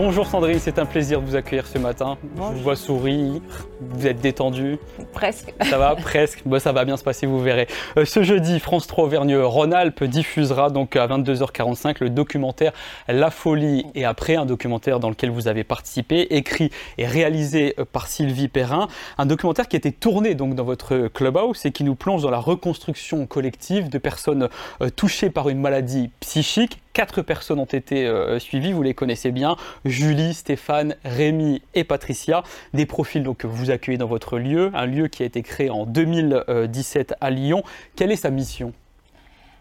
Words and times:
Bonjour 0.00 0.28
Sandrine, 0.28 0.60
c'est 0.60 0.78
un 0.78 0.86
plaisir 0.86 1.20
de 1.20 1.26
vous 1.26 1.34
accueillir 1.34 1.66
ce 1.66 1.76
matin. 1.76 2.18
Je 2.36 2.40
vous 2.40 2.62
vois 2.62 2.76
sourire, 2.76 3.40
vous 3.80 4.06
êtes 4.06 4.20
détendu. 4.20 4.78
Presque. 5.12 5.52
Ça 5.60 5.76
va 5.76 5.96
Presque. 6.00 6.42
Bon, 6.46 6.60
ça 6.60 6.70
va 6.70 6.84
bien 6.84 6.96
se 6.96 7.02
passer, 7.02 7.26
vous 7.26 7.40
verrez. 7.40 7.66
Euh, 7.96 8.04
ce 8.04 8.22
jeudi, 8.22 8.60
France 8.60 8.86
3 8.86 9.06
Auvergne-Rhône-Alpes 9.06 10.04
diffusera 10.04 10.70
donc 10.70 10.94
à 10.94 11.08
22h45 11.08 11.96
le 11.98 12.10
documentaire 12.10 12.70
La 13.08 13.32
folie 13.32 13.86
et 13.96 14.04
après, 14.04 14.36
un 14.36 14.46
documentaire 14.46 15.00
dans 15.00 15.08
lequel 15.08 15.30
vous 15.30 15.48
avez 15.48 15.64
participé, 15.64 16.28
écrit 16.30 16.70
et 16.96 17.04
réalisé 17.04 17.74
euh, 17.80 17.84
par 17.84 18.06
Sylvie 18.06 18.46
Perrin. 18.46 18.86
Un 19.18 19.26
documentaire 19.26 19.66
qui 19.66 19.74
a 19.74 19.78
été 19.78 19.90
tourné 19.90 20.36
donc 20.36 20.54
dans 20.54 20.62
votre 20.62 21.08
clubhouse 21.08 21.66
et 21.66 21.72
qui 21.72 21.82
nous 21.82 21.96
plonge 21.96 22.22
dans 22.22 22.30
la 22.30 22.38
reconstruction 22.38 23.26
collective 23.26 23.88
de 23.88 23.98
personnes 23.98 24.48
euh, 24.80 24.90
touchées 24.90 25.30
par 25.30 25.48
une 25.48 25.58
maladie 25.58 26.12
psychique 26.20 26.78
Quatre 26.98 27.22
personnes 27.22 27.60
ont 27.60 27.64
été 27.64 28.08
euh, 28.08 28.40
suivies, 28.40 28.72
vous 28.72 28.82
les 28.82 28.92
connaissez 28.92 29.30
bien, 29.30 29.54
Julie, 29.84 30.34
Stéphane, 30.34 30.96
Rémi 31.04 31.62
et 31.74 31.84
Patricia. 31.84 32.42
Des 32.74 32.86
profils 32.86 33.24
que 33.38 33.46
vous 33.46 33.70
accueillez 33.70 33.98
dans 33.98 34.08
votre 34.08 34.36
lieu, 34.36 34.72
un 34.74 34.84
lieu 34.84 35.06
qui 35.06 35.22
a 35.22 35.26
été 35.26 35.42
créé 35.42 35.70
en 35.70 35.86
2017 35.86 37.14
à 37.20 37.30
Lyon. 37.30 37.62
Quelle 37.94 38.10
est 38.10 38.16
sa 38.16 38.30
mission? 38.30 38.72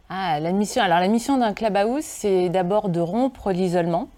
Ah, 0.09 0.39
la 0.39 0.51
mission, 0.51 0.83
la 0.83 1.07
mission 1.07 1.37
d'un 1.37 1.53
clubhouse, 1.53 2.03
c'est 2.03 2.49
d'abord 2.49 2.89
de 2.89 3.01
rompre 3.01 3.51
l'isolement. 3.51 4.09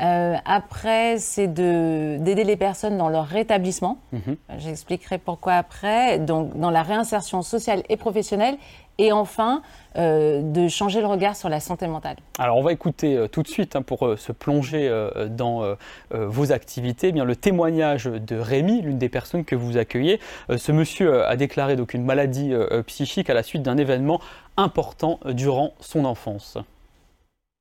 Euh, 0.00 0.36
après, 0.44 1.18
c'est 1.18 1.48
d'aider 1.48 2.44
les 2.44 2.56
personnes 2.56 2.96
dans 2.96 3.08
leur 3.08 3.26
rétablissement. 3.26 3.98
Mhm. 4.12 4.36
J'expliquerai 4.58 5.18
pourquoi 5.18 5.54
après. 5.54 6.18
Donc, 6.18 6.58
dans 6.58 6.70
la 6.70 6.82
réinsertion 6.82 7.42
sociale 7.42 7.82
et 7.88 7.96
professionnelle. 7.96 8.56
Et 8.98 9.10
enfin, 9.10 9.62
euh, 9.96 10.42
de 10.42 10.68
changer 10.68 11.00
le 11.00 11.06
regard 11.06 11.34
sur 11.34 11.48
la 11.48 11.60
santé 11.60 11.86
mentale. 11.86 12.16
Alors 12.38 12.58
on 12.58 12.62
va 12.62 12.72
écouter 12.72 13.16
euh, 13.16 13.26
tout 13.26 13.42
de 13.42 13.48
suite 13.48 13.74
hein, 13.74 13.82
pour 13.82 14.06
euh, 14.06 14.16
se 14.16 14.32
plonger 14.32 14.90
dans 15.30 15.76
vos 16.10 16.52
activités 16.52 17.08
eh 17.08 17.12
bien, 17.12 17.24
le 17.24 17.36
témoignage 17.36 18.04
de 18.04 18.36
Rémi, 18.36 18.82
l'une 18.82 18.98
des 18.98 19.08
personnes 19.08 19.44
que 19.44 19.54
vous 19.54 19.76
accueillez. 19.76 20.20
ce 20.56 20.72
monsieur 20.72 21.24
a 21.26 21.36
déclaré 21.36 21.76
donc 21.76 21.94
une 21.94 22.04
maladie 22.04 22.52
psychique 22.86 23.30
à 23.30 23.34
la 23.34 23.42
suite 23.42 23.62
d'un 23.62 23.76
événement 23.76 24.20
important 24.56 25.20
durant 25.24 25.72
son 25.80 26.04
enfance. 26.04 26.58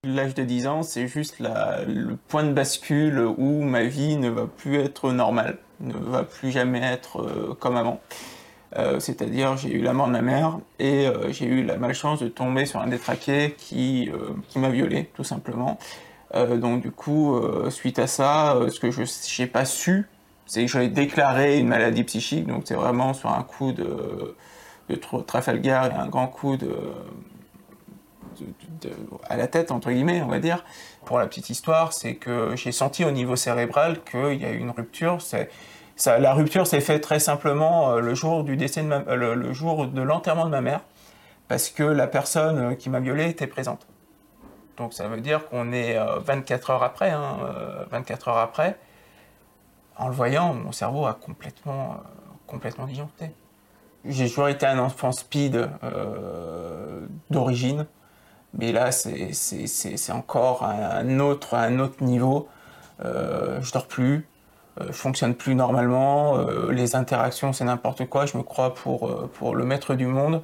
L'âge 0.03 0.33
de 0.33 0.41
10 0.41 0.65
ans, 0.65 0.81
c'est 0.81 1.07
juste 1.07 1.35
le 1.39 2.15
point 2.27 2.43
de 2.43 2.51
bascule 2.51 3.19
où 3.37 3.61
ma 3.61 3.83
vie 3.83 4.17
ne 4.17 4.29
va 4.29 4.47
plus 4.47 4.79
être 4.79 5.11
normale, 5.11 5.59
ne 5.79 5.93
va 5.93 6.23
plus 6.23 6.49
jamais 6.49 6.81
être 6.81 7.55
comme 7.59 7.77
avant. 7.77 8.01
Euh, 8.77 8.99
c'est-à-dire 8.99 9.57
j'ai 9.57 9.71
eu 9.71 9.81
la 9.83 9.93
mort 9.93 10.07
de 10.07 10.13
ma 10.13 10.23
mère 10.23 10.57
et 10.79 11.05
euh, 11.05 11.31
j'ai 11.31 11.45
eu 11.45 11.63
la 11.63 11.77
malchance 11.77 12.19
de 12.19 12.29
tomber 12.29 12.65
sur 12.65 12.79
un 12.79 12.87
détraqué 12.87 13.53
qui, 13.55 14.09
euh, 14.09 14.31
qui 14.49 14.57
m'a 14.57 14.69
violé 14.69 15.11
tout 15.13 15.23
simplement. 15.23 15.77
donc 16.33 16.81
du 16.81 16.89
coup, 16.89 17.39
suite 17.69 17.99
à 17.99 18.07
ça, 18.07 18.57
ce 18.69 18.79
que 18.79 18.89
je 18.89 19.03
n'ai 19.39 19.47
pas 19.47 19.65
su, 19.65 20.07
c'est 20.47 20.61
que 20.65 20.71
j'avais 20.71 20.87
déclaré 20.87 21.59
une 21.59 21.67
maladie 21.67 22.05
psychique, 22.05 22.47
donc 22.47 22.63
c'est 22.65 22.73
vraiment 22.73 23.13
sur 23.13 23.29
un 23.29 23.43
coup 23.43 23.71
de, 23.71 24.35
de 24.89 24.95
Trafalgar 24.95 25.91
et 25.91 25.93
un 25.93 26.07
grand 26.07 26.27
coup 26.27 26.57
de, 26.57 26.73
à 29.29 29.37
la 29.37 29.47
tête, 29.47 29.71
entre 29.71 29.91
guillemets, 29.91 30.21
on 30.21 30.27
va 30.27 30.39
dire. 30.39 30.63
Pour 31.05 31.19
la 31.19 31.27
petite 31.27 31.49
histoire, 31.49 31.93
c'est 31.93 32.15
que 32.15 32.55
j'ai 32.55 32.71
senti 32.71 33.03
au 33.05 33.11
niveau 33.11 33.35
cérébral 33.35 34.03
qu'il 34.03 34.41
y 34.41 34.45
a 34.45 34.51
eu 34.51 34.57
une 34.57 34.71
rupture. 34.71 35.21
C'est 35.21 35.49
la 36.07 36.33
rupture 36.33 36.67
s'est 36.67 36.81
faite 36.81 37.01
très 37.01 37.19
simplement 37.19 37.91
euh, 37.91 37.99
le 37.99 38.15
jour 38.15 38.43
du 38.43 38.57
décès 38.57 38.83
de 38.83 38.91
euh, 38.91 39.35
le, 39.35 39.53
jour 39.53 39.87
de 39.87 40.01
l'enterrement 40.01 40.45
de 40.45 40.49
ma 40.49 40.61
mère, 40.61 40.81
parce 41.47 41.69
que 41.69 41.83
la 41.83 42.07
personne 42.07 42.57
euh, 42.57 42.75
qui 42.75 42.89
m'a 42.89 42.99
violé 42.99 43.29
était 43.29 43.47
présente. 43.47 43.87
Donc 44.77 44.93
ça 44.93 45.07
veut 45.07 45.21
dire 45.21 45.47
qu'on 45.47 45.71
est 45.73 45.95
24 46.25 46.71
heures 46.71 46.83
après, 46.83 47.13
24 47.91 48.27
hein, 48.27 48.31
heures 48.31 48.37
après. 48.39 48.77
En 49.97 50.07
le 50.07 50.13
voyant, 50.13 50.55
mon 50.55 50.71
cerveau 50.71 51.05
a 51.05 51.13
complètement, 51.13 51.97
complètement 52.47 52.87
disjoncté. 52.87 53.31
J'ai 54.05 54.27
toujours 54.27 54.47
été 54.47 54.65
un 54.65 54.79
enfant 54.79 55.11
speed 55.11 55.69
d'origine, 57.29 57.85
mais 58.57 58.71
là 58.71 58.91
c'est 58.91 60.11
encore 60.11 60.63
un 60.63 61.19
autre, 61.19 61.55
un 61.55 61.79
autre 61.79 62.03
niveau. 62.03 62.47
je 62.99 63.71
dors 63.71 63.87
plus, 63.87 64.27
euh, 64.79 64.85
je 64.87 64.93
fonctionne 64.93 65.35
plus 65.35 65.55
normalement, 65.55 66.37
euh, 66.37 66.71
les 66.71 66.95
interactions 66.95 67.51
c'est 67.51 67.65
n'importe 67.65 68.05
quoi, 68.05 68.25
je 68.25 68.37
me 68.37 68.43
crois 68.43 68.73
pour, 68.73 69.07
euh, 69.07 69.29
pour 69.33 69.53
le 69.55 69.65
maître 69.65 69.95
du 69.95 70.05
monde, 70.05 70.41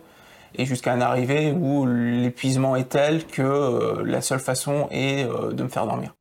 et 0.55 0.65
jusqu'à 0.65 0.91
un 0.91 0.99
arrivée 0.99 1.51
où 1.51 1.85
l'épuisement 1.85 2.75
est 2.75 2.89
tel 2.89 3.25
que 3.25 4.01
la 4.03 4.21
seule 4.21 4.39
façon 4.39 4.87
est 4.91 5.23
de 5.25 5.63
me 5.63 5.69
faire 5.69 5.85
dormir. 5.85 6.15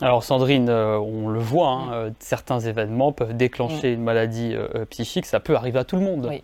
Alors 0.00 0.24
Sandrine, 0.24 0.70
on 0.70 1.28
le 1.28 1.38
voit, 1.38 1.70
hein, 1.70 2.12
certains 2.18 2.60
événements 2.60 3.12
peuvent 3.12 3.36
déclencher 3.36 3.92
une 3.92 4.02
maladie 4.02 4.56
psychique, 4.90 5.26
ça 5.26 5.38
peut 5.38 5.54
arriver 5.54 5.78
à 5.78 5.84
tout 5.84 5.96
le 5.96 6.02
monde. 6.02 6.26
Oui. 6.30 6.42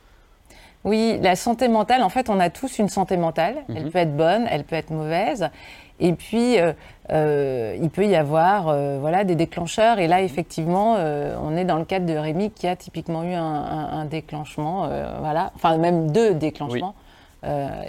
Oui. 0.84 1.19
la 1.22 1.37
santé 1.37 1.69
mentale, 1.69 2.03
en 2.03 2.09
fait, 2.09 2.28
on 2.31 2.41
a 2.41 2.50
tous 2.50 2.78
une 2.78 2.89
santé 2.89 3.17
mentale. 3.17 3.56
Elle 3.69 3.84
mhm. 3.84 3.91
peut 3.91 3.99
être 3.99 4.17
bonne, 4.17 4.47
elle 4.50 4.65
peut 4.65 4.77
être 4.77 4.91
mauvaise. 4.91 5.50
Et 6.00 6.12
puis, 6.12 6.59
euh, 6.59 6.72
euh, 7.12 7.77
il 7.81 7.89
peut 7.91 8.06
y 8.06 8.17
avoir 8.17 8.69
euh, 8.69 8.99
voilà, 9.00 9.25
des 9.25 9.37
déclencheurs. 9.37 9.99
Et 9.99 10.09
là, 10.09 10.23
effectivement, 10.23 10.94
on 10.94 11.56
est 11.56 11.65
dans 11.65 11.78
le 11.78 11.84
cadre 11.84 12.06
de 12.06 12.15
Rémi 12.15 12.50
qui 12.50 12.67
a 12.67 12.77
typiquement 12.77 13.23
eu 13.23 13.34
un, 13.34 14.05
déclenchement, 14.06 14.89
voilà, 15.21 15.53
enfin 15.55 15.77
même 15.78 16.11
deux 16.11 16.34
déclenchements. 16.34 16.94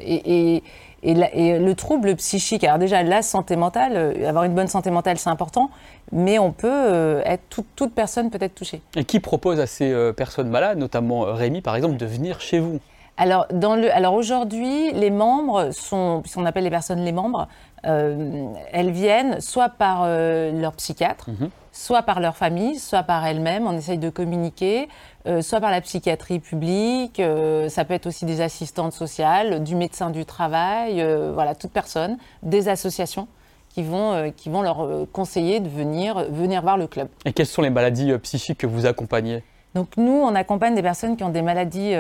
Et, 0.06 0.64
le 1.04 1.74
trouble 1.74 2.16
psychique, 2.16 2.64
alors 2.64 2.80
déjà 2.80 3.04
la 3.04 3.22
santé 3.22 3.56
mentale, 3.56 4.16
avoir 4.26 4.44
une 4.44 4.56
bonne 4.56 4.68
santé 4.68 4.90
mentale 4.90 5.18
c'est 5.18 5.30
important, 5.30 5.70
mais 6.12 6.40
on 6.40 6.52
peut 6.52 7.22
être, 7.26 7.44
toute, 7.76 7.94
personne 7.94 8.32
peut 8.32 8.40
être 8.42 8.56
touchée. 8.56 8.82
Et 8.96 9.04
qui 9.04 9.20
propose 9.20 9.60
à 9.60 9.68
ces 9.68 9.94
personnes 10.18 10.50
malades, 10.50 10.80
notamment 10.80 11.22
Rémi 11.22 11.62
par 11.62 11.76
exemple, 11.76 11.98
de 11.98 12.06
venir 12.06 12.42
chez 12.42 12.60
vous? 12.60 12.80
Alors, 13.18 13.48
alors 13.94 14.14
aujourd'hui, 14.14 14.92
les 14.92 15.10
membres 15.10 15.72
sont, 15.72 16.20
puisqu'on 16.22 16.46
appelle 16.46 16.66
les 16.66 16.70
personnes 16.70 17.04
les 17.04 17.14
membres, 17.14 17.48
euh, 17.86 18.48
elles 18.74 18.92
viennent 18.92 19.40
soit 19.40 19.70
par 19.70 20.02
euh, 20.04 20.52
leur 20.60 20.74
psychiatre, 20.74 21.30
mhm. 21.30 21.50
Soit 21.76 22.04
par 22.04 22.20
leur 22.20 22.38
famille, 22.38 22.80
soit 22.80 23.04
par 23.04 23.26
elles-mêmes. 23.26 23.68
On 23.68 23.78
essaye 23.78 23.98
de 23.98 24.10
communiquer, 24.10 24.88
euh, 25.28 25.42
soit 25.42 25.60
par 25.60 25.72
la 25.72 25.82
psychiatrie 25.82 26.40
publique. 26.40 27.22
ça 27.70 27.86
peut 27.86 27.94
être 27.94 28.08
aussi 28.08 28.26
des 28.26 28.42
assistantes 28.42 28.94
sociales, 28.94 29.64
du 29.64 29.76
médecin 29.76 30.10
du 30.10 30.26
travail, 30.26 31.06
voilà, 31.34 31.54
toute 31.54 31.72
personne, 31.72 32.18
des 32.44 32.70
associations 32.70 33.28
qui 33.70 33.84
vont, 33.84 34.32
qui 34.38 34.50
vont 34.50 34.62
leur 34.62 34.88
conseiller 35.12 35.60
de 35.60 35.68
venir, 35.68 36.26
venir 36.30 36.62
voir 36.62 36.78
le 36.78 36.88
club. 36.88 37.10
Et 37.26 37.34
quelles 37.34 37.46
sont 37.46 37.62
les 37.62 37.70
maladies 37.70 38.18
psychiques 38.20 38.60
que 38.60 38.68
vous 38.68 38.86
accompagnez? 38.86 39.44
Donc 39.74 39.98
nous, 39.98 40.14
on 40.14 40.34
accompagne 40.34 40.76
des 40.76 40.82
personnes 40.82 41.18
qui 41.18 41.24
ont 41.26 41.30
des 41.30 41.42
maladies 41.42 41.94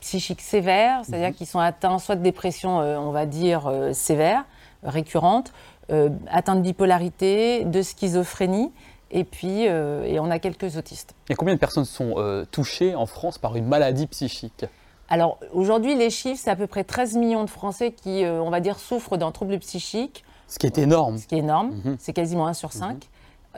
psychiques 0.00 0.40
sévères, 0.40 1.00
c'est-à-dire 1.04 1.30
mhm. 1.30 1.34
qui 1.34 1.46
sont 1.46 1.58
atteints 1.58 1.98
soit 1.98 2.14
de 2.14 2.22
dépression, 2.22 2.78
on 2.78 3.10
va 3.10 3.26
dire, 3.26 3.70
sévère, 3.92 4.44
récurrentes, 4.84 5.52
euh, 5.90 6.10
atteinte 6.30 6.58
de 6.58 6.64
bipolarité, 6.64 7.64
de 7.64 7.80
schizophrénie. 7.80 8.70
Et 9.10 9.24
puis, 9.24 9.68
euh, 9.68 10.04
et 10.04 10.20
on 10.20 10.30
a 10.30 10.38
quelques 10.38 10.76
autistes. 10.76 11.14
Et 11.28 11.34
combien 11.34 11.54
de 11.54 11.58
personnes 11.58 11.84
sont 11.84 12.14
euh, 12.16 12.44
touchées 12.50 12.94
en 12.94 13.06
France 13.06 13.38
par 13.38 13.56
une 13.56 13.66
maladie 13.66 14.06
psychique? 14.06 14.66
Alors 15.08 15.38
aujourd'hui, 15.52 15.94
les 15.94 16.10
chiffres, 16.10 16.40
c'est 16.42 16.50
à 16.50 16.56
peu 16.56 16.66
près 16.66 16.84
13 16.84 17.16
millions 17.16 17.44
de 17.44 17.50
Français 17.50 17.92
qui, 17.92 18.24
on 18.26 18.50
va 18.50 18.60
dire, 18.60 18.78
souffrent 18.78 19.16
d'un 19.16 19.30
trouble 19.30 19.58
psychique. 19.58 20.22
Ce 20.48 20.58
qui 20.58 20.66
est 20.66 20.76
énorme. 20.76 21.16
Ce 21.16 21.26
qui 21.26 21.36
est 21.36 21.38
énorme. 21.38 21.80
Mhm. 21.84 21.96
C'est 21.98 22.12
quasiment 22.12 22.46
1 22.46 22.52
sur 22.52 22.72
5. 22.72 23.08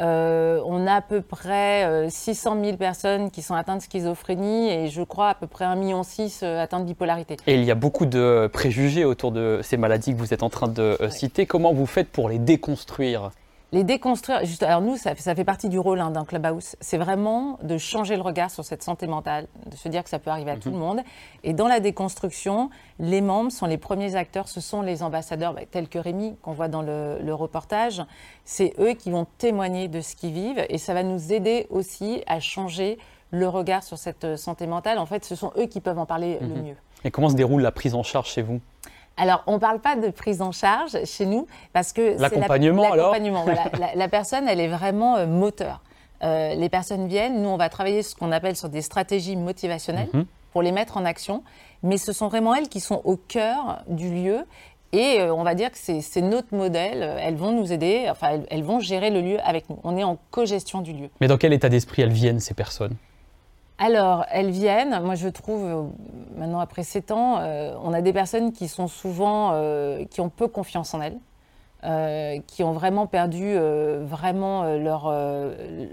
Euh, 0.00 0.62
on 0.64 0.86
a 0.86 0.94
à 0.94 1.00
peu 1.02 1.20
près 1.20 2.08
600 2.08 2.56
euh, 2.56 2.64
000 2.64 2.76
personnes 2.76 3.30
qui 3.30 3.42
sont 3.42 3.54
atteintes 3.54 3.78
de 3.78 3.82
schizophrénie 3.82 4.70
et 4.70 4.88
je 4.88 5.02
crois 5.02 5.30
à 5.30 5.34
peu 5.34 5.46
près 5.46 5.64
1,6 5.64 5.76
million 5.76 6.02
euh, 6.42 6.62
atteintes 6.62 6.82
de 6.82 6.86
bipolarité. 6.86 7.36
Et 7.46 7.54
il 7.54 7.64
y 7.64 7.70
a 7.70 7.74
beaucoup 7.74 8.06
de 8.06 8.48
préjugés 8.52 9.04
autour 9.04 9.32
de 9.32 9.60
ces 9.62 9.76
maladies 9.76 10.14
que 10.14 10.18
vous 10.18 10.32
êtes 10.32 10.42
en 10.42 10.48
train 10.48 10.68
de 10.68 10.96
citer. 11.10 11.44
Comment 11.44 11.72
vous 11.72 11.86
faites 11.86 12.08
pour 12.08 12.28
les 12.28 12.38
déconstruire? 12.38 13.30
Les 13.72 13.84
déconstruire, 13.84 14.44
juste, 14.44 14.64
alors 14.64 14.80
nous, 14.80 14.96
ça, 14.96 15.14
fait 15.14 15.44
partie 15.44 15.68
du 15.68 15.78
rôle 15.78 16.00
hein, 16.00 16.10
d'un 16.10 16.24
clubhouse, 16.24 16.74
c'est 16.80 16.98
vraiment 16.98 17.58
de 17.62 17.78
changer 17.78 18.16
le 18.16 18.22
regard 18.22 18.50
sur 18.50 18.64
cette 18.64 18.82
santé 18.82 19.06
mentale, 19.06 19.46
de 19.66 19.76
se 19.76 19.88
dire 19.88 20.02
que 20.02 20.10
ça 20.10 20.18
peut 20.18 20.30
arriver 20.30 20.50
à 20.50 20.56
tout 20.56 20.70
mhm. 20.70 20.74
le 20.74 20.80
monde. 20.80 21.00
Et 21.44 21.52
dans 21.52 21.68
la 21.68 21.78
déconstruction, 21.78 22.70
les 22.98 23.20
membres 23.20 23.52
sont 23.52 23.66
les 23.66 23.78
premiers 23.78 24.16
acteurs, 24.16 24.48
ce 24.48 24.60
sont 24.60 24.82
les 24.82 25.02
ambassadeurs, 25.04 25.54
bah, 25.54 25.62
tels 25.70 25.88
que 25.88 25.98
Rémi, 25.98 26.36
qu'on 26.42 26.52
voit 26.52 26.68
dans 26.68 26.82
le, 26.82 27.30
reportage. 27.30 28.02
C'est 28.44 28.74
eux 28.80 28.94
qui 28.94 29.10
vont 29.10 29.24
témoigner 29.38 29.86
de 29.86 30.00
ce 30.00 30.16
qu'ils 30.16 30.32
vivent 30.32 30.64
et 30.68 30.78
ça 30.78 30.94
va 30.94 31.04
nous 31.04 31.32
aider 31.32 31.68
aussi 31.70 32.24
à 32.26 32.40
changer 32.40 32.98
le 33.30 33.48
regard 33.48 33.84
sur 33.84 33.96
cette 33.96 34.24
euh, 34.24 34.36
santé 34.36 34.66
mentale. 34.66 34.98
En 34.98 35.06
fait, 35.06 35.24
ce 35.24 35.36
sont 35.36 35.52
eux 35.56 35.66
qui 35.66 35.80
peuvent 35.80 35.98
en 35.98 36.06
parler 36.06 36.38
le 36.40 36.48
mhm. 36.48 36.62
mieux. 36.64 36.76
Et 37.04 37.12
comment 37.12 37.28
se 37.28 37.36
déroule 37.36 37.62
la 37.62 37.70
prise 37.70 37.94
en 37.94 38.02
charge 38.02 38.30
chez 38.30 38.42
vous? 38.42 38.60
Alors, 39.20 39.42
on 39.46 39.54
ne 39.54 39.58
parle 39.58 39.80
pas 39.80 39.96
de 39.96 40.08
prise 40.08 40.40
en 40.40 40.50
charge 40.50 41.04
chez 41.04 41.26
nous 41.26 41.46
parce 41.74 41.92
que 41.92 42.18
l'accompagnement. 42.18 42.90
Alors, 42.90 43.14
la, 43.78 43.94
la, 43.94 44.08
personne, 44.08 44.48
elle 44.48 44.60
est 44.60 44.68
vraiment 44.68 45.16
euh, 45.16 45.26
moteur. 45.26 45.82
Euh, 46.22 46.54
les 46.54 46.68
personnes 46.70 47.06
viennent, 47.06 47.42
nous, 47.42 47.48
on 47.50 47.56
va 47.56 47.68
travailler 47.68 48.02
ce 48.02 48.14
qu'on 48.14 48.32
appelle 48.32 48.56
sur 48.56 48.70
des 48.70 48.82
stratégies 48.82 49.36
motivationnelles 49.36 50.08
mhm. 50.12 50.24
pour 50.52 50.62
les 50.62 50.72
mettre 50.72 50.96
en 50.96 51.04
action, 51.04 51.42
mais 51.82 51.98
ce 51.98 52.12
sont 52.12 52.28
vraiment 52.28 52.54
elles 52.54 52.68
qui 52.68 52.80
sont 52.80 53.02
au 53.04 53.16
cœur 53.16 53.82
du 53.88 54.10
lieu. 54.10 54.44
Et 54.92 55.20
euh, 55.20 55.34
on 55.34 55.44
va 55.44 55.54
dire 55.54 55.70
que 55.70 55.78
c'est 55.78 56.22
notre 56.22 56.54
modèle. 56.54 57.02
Elles 57.20 57.36
vont 57.36 57.52
nous 57.52 57.72
aider, 57.72 58.06
enfin, 58.10 58.30
elles, 58.32 58.46
elles 58.50 58.64
vont 58.64 58.80
gérer 58.80 59.10
le 59.10 59.20
lieu 59.20 59.38
avec 59.44 59.68
nous. 59.68 59.78
On 59.84 59.96
est 59.98 60.04
en 60.04 60.18
co-gestion 60.30 60.80
du 60.80 60.94
lieu. 60.94 61.10
Mais 61.20 61.28
dans 61.28 61.36
quel 61.36 61.52
état 61.52 61.68
d'esprit 61.68 62.02
elles 62.02 62.12
viennent, 62.12 62.40
ces 62.40 62.54
personnes? 62.54 62.96
Alors, 63.82 64.26
elles 64.30 64.50
viennent. 64.50 65.00
Moi, 65.02 65.14
je 65.14 65.28
trouve, 65.28 65.64
euh, 65.64 65.82
maintenant 66.36 66.60
après 66.60 66.82
7 66.82 67.12
ans, 67.12 67.38
euh, 67.38 67.74
on 67.82 67.94
a 67.94 68.02
des 68.02 68.12
personnes 68.12 68.52
qui 68.52 68.68
sont 68.68 68.88
souvent, 68.88 69.52
euh, 69.54 70.04
qui 70.04 70.20
ont 70.20 70.28
peu 70.28 70.48
confiance 70.48 70.92
en 70.92 71.00
elles, 71.00 71.18
qui 72.46 72.62
ont 72.62 72.72
vraiment 72.72 73.06
perdu 73.06 73.56
vraiment 74.02 74.64
leur, 74.64 75.10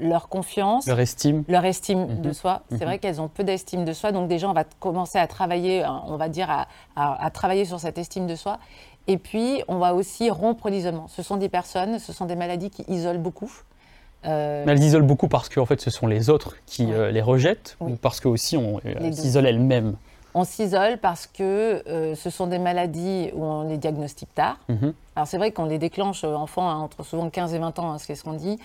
leur 0.01 0.27
confiance. 0.27 0.85
Leur 0.85 0.99
estime. 0.99 1.45
Leur 1.47 1.63
estime 1.63 2.19
de 2.19 2.27
mhm. 2.27 2.33
soi. 2.33 2.63
C'est 2.67 2.81
mhm. 2.81 2.85
vrai 2.85 2.99
qu'elles 2.99 3.21
ont 3.21 3.29
peu 3.29 3.45
d'estime 3.45 3.85
de 3.85 3.93
soi. 3.93 4.11
Donc, 4.11 4.27
déjà, 4.27 4.49
on 4.49 4.53
va 4.53 4.65
commencer 4.81 5.17
à 5.17 5.27
travailler, 5.27 5.85
on 6.07 6.17
va 6.17 6.27
dire, 6.27 6.49
à, 6.51 6.67
à 6.97 7.31
travailler 7.31 7.63
sur 7.63 7.79
cette 7.79 7.97
estime 7.97 8.27
de 8.27 8.35
soi. 8.35 8.59
Et 9.07 9.17
puis, 9.17 9.63
on 9.69 9.77
va 9.77 9.93
aussi 9.93 10.29
rompre 10.29 10.69
l'isolement. 10.69 11.07
Ce 11.07 11.23
sont 11.23 11.37
des 11.37 11.47
personnes, 11.47 11.99
ce 11.99 12.11
sont 12.11 12.25
des 12.25 12.35
maladies 12.35 12.69
qui 12.69 12.83
isolent 12.89 13.21
beaucoup. 13.21 13.49
Euh, 14.25 14.63
Mais 14.65 14.73
elles 14.73 14.83
isolent 14.83 15.05
beaucoup 15.05 15.27
parce 15.27 15.49
que 15.49 15.59
en 15.59 15.65
fait, 15.65 15.79
ce 15.79 15.89
sont 15.89 16.07
les 16.07 16.29
autres 16.29 16.55
qui 16.65 16.91
euh, 16.91 17.11
les 17.11 17.21
rejettent 17.21 17.77
ou 17.79 17.95
parce 17.95 18.19
que 18.19 18.27
aussi 18.27 18.57
on 18.57 18.79
euh, 18.85 19.11
s'isole 19.11 19.45
elles-mêmes 19.45 19.95
On 20.33 20.43
s'isole 20.43 20.97
parce 20.97 21.27
que 21.27 21.83
ce 22.15 22.29
sont 22.29 22.47
des 22.47 22.59
maladies 22.59 23.29
où 23.33 23.43
on 23.43 23.63
les 23.63 23.77
diagnostique 23.77 24.33
tard. 24.33 24.57
Mhm. 24.69 24.93
Alors 25.15 25.27
c'est 25.27 25.37
vrai 25.37 25.51
qu'on 25.51 25.65
les 25.65 25.77
déclenche 25.77 26.23
enfants 26.23 26.69
hein, 26.69 26.77
entre 26.77 27.03
souvent 27.03 27.29
15 27.29 27.53
et 27.53 27.59
20 27.59 27.79
ans, 27.79 27.93
hein, 27.93 27.97
c'est 27.99 28.15
ce 28.15 28.23
qu'on 28.23 28.33
dit. 28.33 28.59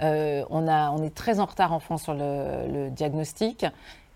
on, 0.00 0.68
a, 0.68 0.90
on 0.90 1.02
est 1.02 1.14
très 1.14 1.40
en 1.40 1.46
retard 1.46 1.72
enfant 1.72 1.98
sur 1.98 2.14
le, 2.14 2.66
le 2.72 2.90
diagnostic. 2.90 3.64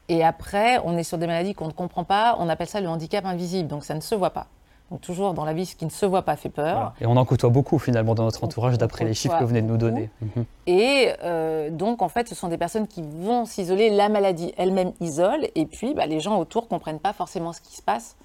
Et 0.09 0.25
après, 0.25 0.81
on 0.85 0.99
est 0.99 1.05
sur 1.05 1.19
des 1.19 1.29
maladies 1.29 1.55
qu'on 1.55 1.69
ne 1.69 1.73
comprend 1.73 2.03
pas. 2.03 2.37
On 2.41 2.49
appelle 2.49 2.67
ça 2.67 2.81
le 2.81 2.89
handicap 2.89 3.25
invisible, 3.25 3.69
donc 3.69 3.85
ça 3.85 3.95
ne 3.95 4.01
se 4.01 4.17
voit 4.17 4.31
pas. 4.31 4.49
Donc 4.91 5.01
toujours 5.01 5.35
dans 5.35 5.45
la 5.45 5.53
vie, 5.53 5.67
ce 5.67 5.77
qui 5.77 5.85
ne 5.85 5.91
se 5.91 6.05
voit 6.05 6.23
pas 6.23 6.35
fait 6.35 6.49
peur. 6.49 6.95
Et 7.01 7.07
on 7.07 7.17
en 7.17 7.25
côtoie 7.25 7.51
beaucoup 7.51 7.79
finalement 7.79 8.15
dans 8.15 8.25
notre 8.25 8.43
entourage, 8.43 8.77
d'après 8.77 9.05
les 9.05 9.15
chiffres 9.15 9.39
que 9.39 9.45
vous 9.45 9.49
venez 9.49 9.63
de 9.63 9.69
nous 9.69 9.77
donner. 9.77 10.11
Mhm. 10.21 10.45
Et 10.67 11.13
euh, 11.23 11.71
donc 11.71 12.03
en 12.03 12.09
fait, 12.09 12.29
ce 12.29 12.35
sont 12.35 12.49
des 12.49 12.59
personnes 12.59 12.89
qui 12.89 13.03
vont 13.03 13.45
s'isoler. 13.45 13.91
La 13.91 14.09
maladie 14.09 14.53
elle-même 14.57 14.93
isole, 15.01 15.47
et 15.55 15.67
puis 15.67 15.95
bah, 15.95 16.07
les 16.07 16.19
gens 16.19 16.39
autour 16.39 16.67
comprennent 16.67 16.99
pas 16.99 17.13
forcément 17.13 17.53
ce 17.53 17.61
qui 17.61 17.77
se 17.77 17.83
passe. 17.83 18.17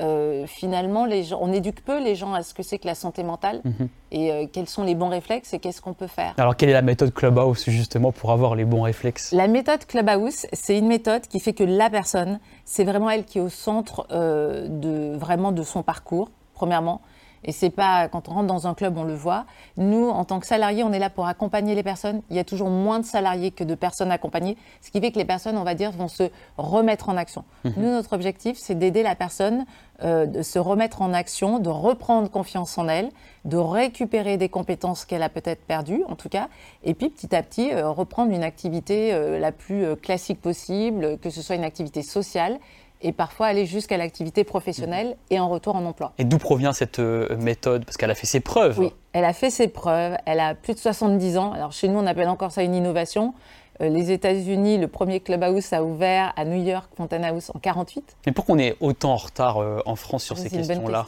Euh, 0.00 0.46
finalement, 0.46 1.04
les 1.04 1.22
gens, 1.22 1.38
on 1.40 1.52
éduque 1.52 1.84
peu 1.84 2.02
les 2.02 2.14
gens 2.14 2.34
à 2.34 2.42
ce 2.42 2.52
que 2.52 2.62
c'est 2.62 2.78
que 2.78 2.86
la 2.86 2.94
santé 2.94 3.22
mentale 3.22 3.60
mhm. 3.64 3.88
et 4.10 4.32
euh, 4.32 4.46
quels 4.52 4.68
sont 4.68 4.82
les 4.82 4.94
bons 4.94 5.08
réflexes 5.08 5.54
et 5.54 5.60
qu'est-ce 5.60 5.80
qu'on 5.80 5.92
peut 5.92 6.08
faire. 6.08 6.34
Alors, 6.36 6.56
quelle 6.56 6.68
est 6.68 6.74
la 6.74 6.82
méthode 6.82 7.12
Clubhouse 7.14 7.64
justement 7.68 8.10
pour 8.10 8.32
avoir 8.32 8.56
les 8.56 8.64
bons 8.64 8.82
réflexes? 8.82 9.32
La 9.32 9.46
méthode 9.46 9.84
Clubhouse, 9.86 10.46
c'est 10.52 10.78
une 10.78 10.88
méthode 10.88 11.22
qui 11.28 11.38
fait 11.38 11.52
que 11.52 11.64
la 11.64 11.90
personne, 11.90 12.40
c'est 12.64 12.84
vraiment 12.84 13.08
elle 13.08 13.24
qui 13.24 13.38
est 13.38 13.42
au 13.42 13.48
centre 13.48 14.06
euh, 14.10 14.66
de 14.68 15.16
vraiment 15.16 15.52
de 15.52 15.62
son 15.62 15.82
parcours, 15.82 16.30
premièrement. 16.54 17.00
Et 17.44 17.52
c'est 17.52 17.70
pas 17.70 18.08
quand 18.08 18.28
on 18.28 18.32
rentre 18.32 18.46
dans 18.46 18.66
un 18.66 18.74
club, 18.74 18.96
on 18.96 19.04
le 19.04 19.14
voit. 19.14 19.44
Nous, 19.76 20.08
en 20.08 20.24
tant 20.24 20.40
que 20.40 20.46
salariés, 20.46 20.82
on 20.82 20.92
est 20.92 20.98
là 20.98 21.10
pour 21.10 21.26
accompagner 21.26 21.74
les 21.74 21.82
personnes. 21.82 22.22
Il 22.30 22.36
y 22.36 22.38
a 22.38 22.44
toujours 22.44 22.70
moins 22.70 23.00
de 23.00 23.04
salariés 23.04 23.50
que 23.50 23.64
de 23.64 23.74
personnes 23.74 24.10
accompagnées, 24.10 24.56
ce 24.80 24.90
qui 24.90 25.00
fait 25.00 25.12
que 25.12 25.18
les 25.18 25.24
personnes, 25.24 25.56
on 25.56 25.64
va 25.64 25.74
dire, 25.74 25.90
vont 25.90 26.08
se 26.08 26.30
remettre 26.56 27.08
en 27.08 27.16
action. 27.16 27.44
Mhm. 27.64 27.72
Nous, 27.76 27.90
notre 27.90 28.12
objectif, 28.12 28.56
c'est 28.58 28.74
d'aider 28.74 29.02
la 29.02 29.14
personne 29.14 29.64
euh, 30.02 30.26
de 30.26 30.42
se 30.42 30.58
remettre 30.58 31.02
en 31.02 31.12
action, 31.14 31.60
de 31.60 31.68
reprendre 31.68 32.28
confiance 32.28 32.76
en 32.78 32.88
elle, 32.88 33.10
de 33.44 33.56
récupérer 33.56 34.36
des 34.36 34.48
compétences 34.48 35.04
qu'elle 35.04 35.22
a 35.22 35.28
peut-être 35.28 35.64
perdues, 35.64 36.02
en 36.08 36.16
tout 36.16 36.28
cas, 36.28 36.48
et 36.82 36.94
puis 36.94 37.10
petit 37.10 37.34
à 37.34 37.44
petit 37.44 37.72
euh, 37.72 37.90
reprendre 37.90 38.32
une 38.32 38.42
activité 38.42 39.14
euh, 39.14 39.38
la 39.38 39.52
plus 39.52 39.94
classique 39.94 40.40
possible, 40.40 41.16
que 41.18 41.30
ce 41.30 41.42
soit 41.42 41.54
une 41.54 41.62
activité 41.62 42.02
sociale 42.02 42.58
et 43.04 43.12
parfois 43.12 43.46
aller 43.46 43.66
jusqu'à 43.66 43.98
l'activité 43.98 44.42
professionnelle 44.42 45.16
et 45.30 45.38
en 45.38 45.48
retour 45.48 45.76
en 45.76 45.84
emploi. 45.84 46.12
Et 46.18 46.24
d'où 46.24 46.38
provient 46.38 46.72
cette 46.72 46.98
euh, 46.98 47.36
méthode? 47.36 47.84
Parce 47.84 47.98
qu'elle 47.98 48.10
a 48.10 48.14
fait 48.14 48.26
ses 48.26 48.40
preuves. 48.40 48.78
Oui, 48.80 48.92
elle 49.12 49.26
a 49.26 49.34
fait 49.34 49.50
ses 49.50 49.68
preuves. 49.68 50.16
Elle 50.24 50.40
a 50.40 50.54
plus 50.54 50.72
de 50.72 50.78
70 50.78 51.36
ans. 51.36 51.52
Alors 51.52 51.72
chez 51.72 51.86
nous, 51.86 51.98
on 51.98 52.06
appelle 52.06 52.28
encore 52.28 52.50
ça 52.50 52.62
une 52.62 52.74
innovation. 52.74 53.34
Euh, 53.82 53.90
les 53.90 54.10
États-Unis, 54.10 54.78
le 54.78 54.88
premier 54.88 55.20
clubhouse 55.20 55.72
a 55.74 55.84
ouvert 55.84 56.32
à 56.36 56.46
New 56.46 56.64
York, 56.64 56.88
Fountain 56.96 57.22
House, 57.24 57.52
en 57.54 57.58
48. 57.58 58.16
Mais 58.24 58.32
pourquoi 58.32 58.54
on 58.54 58.58
est 58.58 58.74
autant 58.80 59.12
en 59.12 59.16
retard 59.16 59.58
euh, 59.58 59.80
en 59.84 59.96
France 59.96 60.24
sur 60.24 60.38
ces 60.38 60.48
questions-là? 60.48 61.06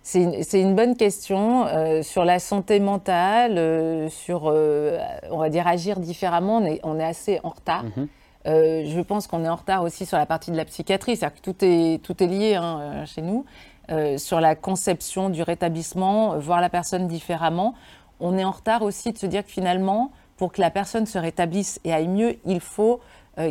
c'est 0.00 0.22
une, 0.22 0.68
une, 0.68 0.74
bonne 0.74 0.96
question 0.96 1.66
sur 2.02 2.24
la 2.24 2.38
santé 2.38 2.80
mentale, 2.80 4.08
sur, 4.10 4.44
on 4.44 5.36
va 5.36 5.50
dire, 5.50 5.66
agir 5.66 6.00
différemment. 6.00 6.56
On 6.56 6.64
est, 6.64 6.80
on 6.82 6.98
est 6.98 7.04
assez 7.04 7.40
en 7.42 7.50
retard. 7.50 7.84
Mhm. 7.84 8.08
Euh, 8.46 8.84
je 8.86 9.00
pense 9.00 9.26
qu'on 9.26 9.44
est 9.44 9.48
en 9.48 9.56
retard 9.56 9.82
aussi 9.82 10.06
sur 10.06 10.16
la 10.16 10.26
partie 10.26 10.50
de 10.50 10.56
la 10.56 10.64
psychiatrie, 10.64 11.16
c'est-à-dire 11.16 11.40
que 11.40 11.50
tout 11.50 11.64
est, 11.64 12.02
tout 12.02 12.22
est 12.22 12.26
lié 12.26 12.54
hein, 12.54 12.80
euh, 12.80 13.06
chez 13.06 13.22
nous. 13.22 13.44
Euh, 13.90 14.18
sur 14.18 14.40
la 14.40 14.54
conception 14.54 15.30
du 15.30 15.42
rétablissement, 15.42 16.38
voir 16.38 16.60
la 16.60 16.68
personne 16.68 17.06
différemment. 17.08 17.74
On 18.20 18.36
est 18.36 18.44
en 18.44 18.50
retard 18.50 18.82
aussi 18.82 19.12
de 19.12 19.18
se 19.18 19.26
dire 19.26 19.44
que 19.44 19.50
finalement, 19.50 20.12
pour 20.36 20.52
que 20.52 20.60
la 20.60 20.70
personne 20.70 21.06
se 21.06 21.18
rétablisse 21.18 21.80
et 21.84 21.92
aille 21.92 22.08
mieux, 22.08 22.36
il 22.44 22.60
faut 22.60 23.00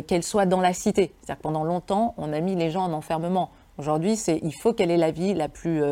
qu'elle 0.06 0.22
soit 0.22 0.44
dans 0.44 0.60
la 0.60 0.74
cité. 0.74 1.14
C'est-à-dire 1.22 1.38
que 1.38 1.42
pendant 1.42 1.64
longtemps, 1.64 2.14
on 2.18 2.34
a 2.34 2.40
mis 2.40 2.54
les 2.54 2.70
gens 2.70 2.84
en 2.84 2.92
enfermement. 2.92 3.50
Aujourd'hui, 3.78 4.16
c'est 4.16 4.38
il 4.42 4.52
faut 4.52 4.74
qu'elle 4.74 4.90
ait 4.90 4.98
la 4.98 5.10
vie 5.10 5.32
la 5.32 5.48
plus 5.48 5.82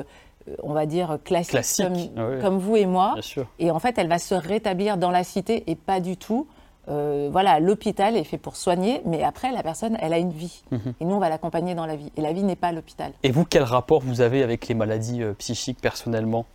on 0.63 0.75
va 0.75 0.85
dire 0.85 1.19
classique, 1.25 1.83
Comme, 2.15 2.41
comme, 2.41 2.59
vous 2.59 2.77
et 2.77 2.85
moi. 2.85 3.15
Et 3.59 3.71
en 3.71 3.79
fait, 3.79 3.97
elle 3.97 4.09
va 4.09 4.19
se 4.19 4.35
rétablir 4.35 4.99
dans 4.99 5.11
la 5.11 5.25
cité 5.25 5.65
et 5.67 5.77
pas 5.77 6.01
du 6.01 6.19
tout 6.19 6.47
euh, 6.89 7.29
voilà, 7.33 7.59
l'hôpital 7.59 8.17
est 8.17 8.25
fait 8.25 8.39
pour 8.39 8.57
soigner, 8.57 9.03
mais 9.05 9.23
après, 9.23 9.51
la 9.53 9.63
personne, 9.63 9.97
elle 10.01 10.13
a 10.13 10.19
une 10.19 10.31
vie. 10.31 10.63
Mhm. 10.71 10.95
Et 11.01 11.05
nous, 11.05 11.15
on 11.15 11.19
va 11.19 11.29
l'accompagner 11.29 11.75
dans 11.75 11.87
la 11.87 11.97
vie. 11.97 12.13
Et 12.17 12.21
la 12.21 12.33
vie 12.33 12.45
n'est 12.45 12.57
pas 12.57 12.73
l'hôpital. 12.73 13.13
Et 13.23 13.31
vous, 13.31 13.45
quel 13.45 13.65
rapport 13.65 14.01
vous 14.01 14.21
avez 14.21 14.43
avec 14.43 14.69
les 14.69 14.75
maladies 14.75 15.23
euh, 15.23 15.33
psychiques 15.35 15.81
personnellement? 15.81 16.47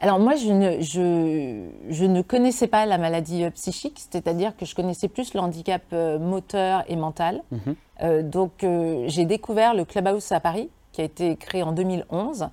Alors 0.00 0.20
moi, 0.20 0.36
je 0.36 0.52
ne, 0.52 0.80
je, 0.80 2.04
ne, 2.04 2.22
connaissais 2.22 2.68
pas 2.68 2.86
la 2.86 2.98
maladie 2.98 3.42
euh, 3.42 3.50
psychique, 3.50 3.98
c'est-à-dire 3.98 4.56
que 4.56 4.64
je 4.64 4.76
connaissais 4.76 5.08
plus 5.08 5.34
le 5.34 5.40
handicap 5.40 5.82
moteur 6.20 6.84
et 6.86 6.96
mental. 6.96 7.42
Mhm. 7.50 8.30
donc 8.30 8.64
j'ai 9.06 9.24
découvert 9.24 9.74
le 9.74 9.84
Clubhouse 9.84 10.30
à 10.30 10.38
Paris, 10.38 10.70
qui 10.92 11.00
a 11.00 11.04
été 11.04 11.34
créé 11.34 11.64
en 11.64 11.72
2011, 11.72 12.48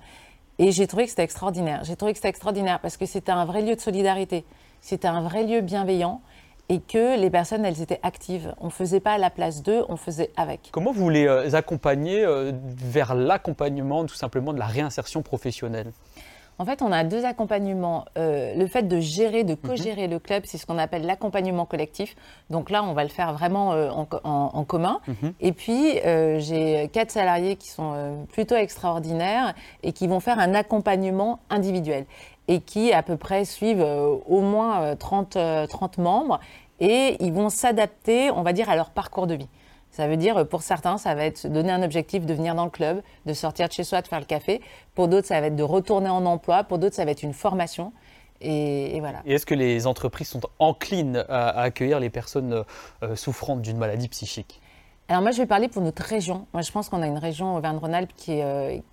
et 0.58 0.72
j'ai 0.72 0.88
trouvé 0.88 1.04
que 1.04 1.10
c'était 1.10 1.22
extraordinaire. 1.22 1.82
J'ai 1.84 1.94
trouvé 1.94 2.12
que 2.12 2.18
c'était 2.18 2.30
extraordinaire 2.30 2.80
parce 2.80 2.96
que 2.96 3.06
c'était 3.06 3.30
un 3.30 3.44
vrai 3.44 3.62
lieu 3.62 3.76
de 3.76 3.80
solidarité, 3.80 4.44
c'était 4.80 5.06
un 5.06 5.20
vrai 5.20 5.44
lieu 5.44 5.60
bienveillant 5.60 6.20
et 6.68 6.80
que 6.80 7.18
les 7.18 7.30
personnes, 7.30 7.64
elles 7.64 7.80
étaient 7.80 8.00
actives. 8.02 8.54
On 8.60 8.66
ne 8.66 8.70
faisait 8.70 9.00
pas 9.00 9.12
à 9.12 9.18
la 9.18 9.30
place 9.30 9.62
d'eux, 9.62 9.84
on 9.88 9.96
faisait 9.96 10.30
avec. 10.36 10.70
Comment 10.72 10.92
vous 10.92 11.10
les 11.10 11.26
euh, 11.26 11.54
accompagnez 11.54 12.24
euh, 12.24 12.52
vers 12.64 13.14
l'accompagnement 13.14 14.04
tout 14.04 14.14
simplement 14.14 14.52
de 14.52 14.58
la 14.58 14.66
réinsertion 14.66 15.22
professionnelle? 15.22 15.92
En 16.58 16.64
fait, 16.64 16.80
on 16.80 16.90
a 16.90 17.04
deux 17.04 17.26
accompagnements. 17.26 18.06
Euh, 18.16 18.54
le 18.54 18.66
fait 18.66 18.84
de 18.84 18.98
gérer, 18.98 19.44
de 19.44 19.54
co-gérer 19.54 20.06
mhm. 20.06 20.14
le 20.14 20.18
club, 20.18 20.44
c'est 20.46 20.56
ce 20.56 20.64
qu'on 20.64 20.78
appelle 20.78 21.04
l'accompagnement 21.04 21.66
collectif. 21.66 22.16
Donc 22.48 22.70
là, 22.70 22.82
on 22.82 22.94
va 22.94 23.04
le 23.04 23.10
faire 23.10 23.34
vraiment 23.34 23.72
en, 24.24 24.64
commun. 24.64 25.00
Mhm. 25.06 25.34
Et 25.40 25.52
puis, 25.52 25.98
j'ai 26.38 26.88
quatre 26.94 27.10
salariés 27.10 27.56
qui 27.56 27.68
sont 27.68 28.26
plutôt 28.32 28.56
extraordinaires 28.56 29.54
et 29.82 29.92
qui 29.92 30.06
vont 30.06 30.18
faire 30.18 30.38
un 30.38 30.54
accompagnement 30.54 31.40
individuel 31.50 32.06
et 32.48 32.60
qui 32.60 32.92
à 32.92 33.02
peu 33.02 33.16
près 33.16 33.44
suivent 33.44 33.82
euh, 33.82 34.16
au 34.26 34.40
moins 34.40 34.94
30, 34.96 35.36
euh, 35.36 35.66
30 35.66 35.98
euh, 35.98 36.02
membres 36.02 36.40
et 36.78 37.16
ils 37.20 37.32
vont 37.32 37.48
s'adapter, 37.48 38.30
on 38.30 38.42
va 38.42 38.52
dire, 38.52 38.68
à 38.68 38.76
leur 38.76 38.90
parcours 38.90 39.26
de 39.26 39.34
vie. 39.34 39.48
Ça 39.90 40.08
veut 40.08 40.18
dire, 40.18 40.46
pour 40.46 40.62
certains, 40.62 40.98
ça 40.98 41.14
va 41.14 41.24
être 41.24 41.46
donner 41.46 41.72
un 41.72 41.82
objectif 41.82 42.26
de 42.26 42.34
venir 42.34 42.54
dans 42.54 42.66
le 42.66 42.70
club, 42.70 43.00
de 43.24 43.32
sortir 43.32 43.66
de 43.68 43.72
chez 43.72 43.82
soi, 43.82 44.02
de 44.02 44.08
faire 44.08 44.20
le 44.20 44.26
café. 44.26 44.60
Pour 44.94 45.08
d'autres, 45.08 45.26
ça 45.26 45.40
va 45.40 45.46
être 45.46 45.56
de 45.56 45.62
retourner 45.62 46.10
en 46.10 46.26
emploi. 46.26 46.64
Pour 46.64 46.78
d'autres, 46.78 46.94
ça 46.94 47.06
va 47.06 47.12
être 47.12 47.22
une 47.22 47.32
formation. 47.32 47.94
Et, 48.42 49.00
voilà. 49.00 49.22
Et 49.24 49.32
est-ce 49.32 49.46
que 49.46 49.54
les 49.54 49.86
entreprises 49.86 50.28
sont 50.28 50.42
enclines 50.58 51.24
à, 51.30 51.62
accueillir 51.62 51.98
les 51.98 52.10
personnes 52.10 52.62
souffrantes 53.14 53.62
d'une 53.62 53.78
maladie 53.78 54.08
psychique? 54.08 54.60
Alors 55.08 55.22
moi, 55.22 55.30
je 55.30 55.38
vais 55.38 55.46
parler 55.46 55.68
pour 55.68 55.80
notre 55.80 56.02
région. 56.02 56.46
Moi, 56.52 56.60
je 56.60 56.70
pense 56.72 56.90
qu'on 56.90 57.00
a 57.00 57.06
une 57.06 57.16
région 57.16 57.56
Auvergne-Rhône-Alpes 57.56 58.12
qui, 58.14 58.42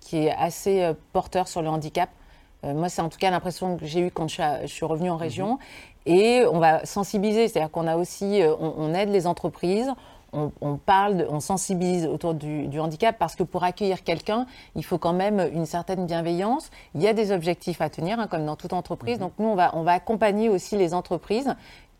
qui, 0.00 0.24
est 0.24 0.32
assez 0.32 0.90
porteur 1.12 1.48
sur 1.48 1.60
le 1.60 1.68
handicap. 1.68 2.08
Euh, 2.64 2.74
moi, 2.74 2.88
c'est 2.88 3.02
en 3.02 3.08
tout 3.08 3.18
cas 3.18 3.30
l'impression 3.30 3.76
que 3.76 3.86
j'ai 3.86 4.00
eue 4.00 4.10
quand 4.10 4.28
je 4.28 4.66
suis, 4.66 4.84
revenue 4.84 5.10
en 5.10 5.16
région. 5.16 5.52
Mhm. 5.52 5.58
Et 6.06 6.44
on 6.46 6.58
va 6.58 6.84
sensibiliser, 6.84 7.48
c'est-à-dire 7.48 7.70
qu'on 7.70 7.86
a 7.86 7.96
aussi, 7.96 8.42
euh, 8.42 8.54
on, 8.58 8.92
aide 8.94 9.08
les 9.08 9.26
entreprises, 9.26 9.90
on, 10.60 10.78
parle, 10.78 11.28
on 11.30 11.38
sensibilise 11.38 12.06
autour 12.06 12.34
du, 12.34 12.80
handicap 12.80 13.16
parce 13.16 13.36
que 13.36 13.44
pour 13.44 13.62
accueillir 13.62 14.02
quelqu'un, 14.02 14.46
il 14.74 14.84
faut 14.84 14.98
quand 14.98 15.12
même 15.12 15.48
une 15.54 15.64
certaine 15.64 16.06
bienveillance. 16.06 16.72
Il 16.96 17.02
y 17.02 17.06
a 17.06 17.12
des 17.12 17.30
objectifs 17.30 17.80
à 17.80 17.88
tenir, 17.88 18.18
hein, 18.18 18.26
comme 18.26 18.44
dans 18.44 18.56
toute 18.56 18.72
entreprise. 18.72 19.18
Mhm. 19.18 19.20
Donc 19.20 19.32
nous, 19.38 19.46
on 19.46 19.54
va, 19.54 19.70
on 19.76 19.82
va 19.82 19.92
accompagner 19.92 20.48
aussi 20.48 20.76
les 20.76 20.92
entreprises 20.92 21.54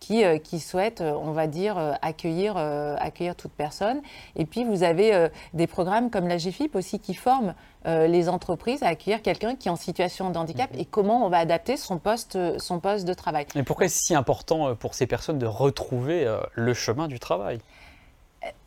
qui, 0.05 0.23
qui 0.41 0.61
souhaitent, 0.61 1.01
on 1.01 1.33
va 1.33 1.47
dire, 1.47 1.79
accueillir, 2.03 2.57
accueillir 2.57 3.37
toute 3.37 3.53
personne. 3.53 4.03
Et 4.37 4.45
puis, 4.45 4.65
vous 4.65 4.83
avez 4.83 5.29
des 5.55 5.67
programmes 5.67 6.11
comme 6.11 6.29
la 6.29 6.37
GFIP 6.37 6.75
aussi 6.75 6.99
qui 6.99 7.15
forment 7.15 7.55
les 7.87 8.29
entreprises 8.29 8.83
à 8.83 8.89
accueillir 8.89 9.23
quelqu'un 9.23 9.57
qui 9.57 9.69
est 9.69 9.71
en 9.71 9.77
situation 9.77 10.31
de 10.31 10.37
handicap 10.37 10.73
mhm. 10.73 10.81
et 10.81 10.85
comment 10.85 11.25
on 11.25 11.29
va 11.29 11.39
adapter 11.39 11.77
son 11.77 11.99
poste, 11.99 12.39
son 12.59 12.81
poste 12.81 13.07
de 13.07 13.15
travail. 13.15 13.47
Et 13.55 13.63
pourquoi 13.63 13.87
est-ce 13.87 13.99
si 13.99 14.15
important 14.15 14.75
pour 14.75 14.95
ces 14.95 15.07
personnes 15.07 15.39
de 15.39 15.47
retrouver 15.47 16.31
le 16.55 16.75
chemin 16.75 17.09
du 17.09 17.19
travail? 17.19 17.59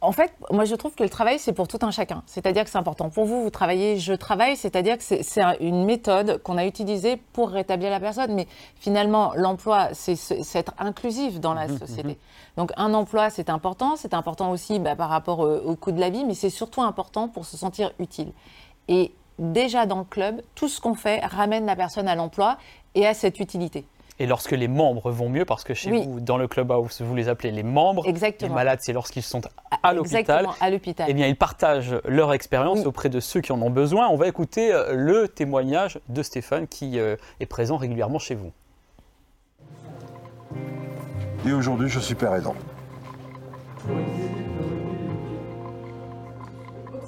En 0.01 0.11
fait, 0.11 0.31
moi 0.51 0.65
je 0.65 0.75
trouve 0.75 0.93
que 0.95 1.03
le 1.03 1.09
travail, 1.09 1.39
c'est 1.39 1.53
pour 1.53 1.67
tout 1.67 1.79
un 1.81 1.91
chacun. 1.91 2.23
C'est-à-dire 2.25 2.63
que 2.63 2.69
c'est 2.69 2.77
important. 2.77 3.09
Pour 3.09 3.25
vous, 3.25 3.43
vous 3.43 3.49
travaillez, 3.49 3.97
je 3.97 4.13
travaille, 4.13 4.55
c'est-à-dire 4.55 4.97
que 4.97 5.03
c'est 5.03 5.41
une 5.59 5.85
méthode 5.85 6.41
qu'on 6.43 6.57
a 6.57 6.65
utilisée 6.65 7.17
pour 7.33 7.49
rétablir 7.49 7.89
la 7.89 7.99
personne. 7.99 8.33
Mais 8.33 8.47
finalement, 8.75 9.33
l'emploi, 9.35 9.89
c'est 9.93 10.15
être 10.55 10.73
inclusif 10.77 11.39
dans 11.39 11.53
la 11.53 11.67
mmh, 11.67 11.77
société. 11.79 12.13
Mmh. 12.13 12.57
Donc 12.57 12.71
un 12.77 12.93
emploi, 12.93 13.29
c'est 13.29 13.49
important. 13.49 13.95
C'est 13.95 14.13
important 14.13 14.51
aussi 14.51 14.79
bah, 14.79 14.95
par 14.95 15.09
rapport 15.09 15.39
au, 15.39 15.75
coût 15.75 15.91
de 15.91 15.99
la 15.99 16.09
vie, 16.09 16.25
mais 16.25 16.33
c'est 16.33 16.49
surtout 16.49 16.81
important 16.81 17.27
pour 17.27 17.45
se 17.45 17.57
sentir 17.57 17.91
utile. 17.99 18.31
Et 18.87 19.11
déjà 19.39 19.85
dans 19.85 19.99
le 19.99 20.05
club, 20.05 20.41
tout 20.55 20.67
ce 20.67 20.81
qu'on 20.81 20.95
fait 20.95 21.23
ramène 21.25 21.65
la 21.65 21.75
personne 21.75 22.07
à 22.07 22.15
l'emploi 22.15 22.57
et 22.95 23.05
à 23.05 23.13
cette 23.13 23.39
utilité. 23.39 23.85
Et 24.19 24.25
lorsque 24.25 24.51
les 24.51 24.67
membres 24.67 25.11
vont 25.11 25.29
mieux, 25.29 25.45
parce 25.45 25.63
que 25.63 25.75
chez 25.75 25.91
vous, 25.91 26.19
dans 26.19 26.37
le 26.37 26.47
clubhouse, 26.47 27.01
vous 27.01 27.15
les 27.15 27.29
appelez 27.29 27.51
les 27.51 27.63
membres. 27.63 28.07
Exactement. 28.07 28.49
Les 28.49 28.55
malades, 28.55 28.79
c'est 28.81 28.93
lorsqu'ils 28.93 29.21
sont 29.21 29.41
à 29.83 29.93
l'hôpital. 29.93 30.47
à 30.59 30.69
l'hôpital. 30.69 31.05
Eh 31.09 31.13
bien, 31.13 31.27
ils 31.27 31.35
partagent 31.35 31.95
leur 32.05 32.33
expérience 32.33 32.85
auprès 32.85 33.09
de 33.09 33.19
ceux 33.19 33.41
qui 33.41 33.51
en 33.51 33.61
ont 33.61 33.69
besoin. 33.69 34.07
On 34.07 34.15
va 34.15 34.27
écouter 34.27 34.73
euh, 34.73 34.93
le 34.93 35.27
témoignage 35.27 35.99
de 36.09 36.23
Stéphane 36.23 36.67
qui 36.67 36.99
euh, 36.99 37.15
est 37.39 37.45
présent 37.45 37.77
régulièrement 37.77 38.19
chez 38.19 38.33
vous. 38.33 38.51
Et 41.45 41.53
aujourd'hui, 41.53 41.87
je 41.87 41.99
suis 41.99 42.15
père 42.15 42.33
aidant. 42.33 42.55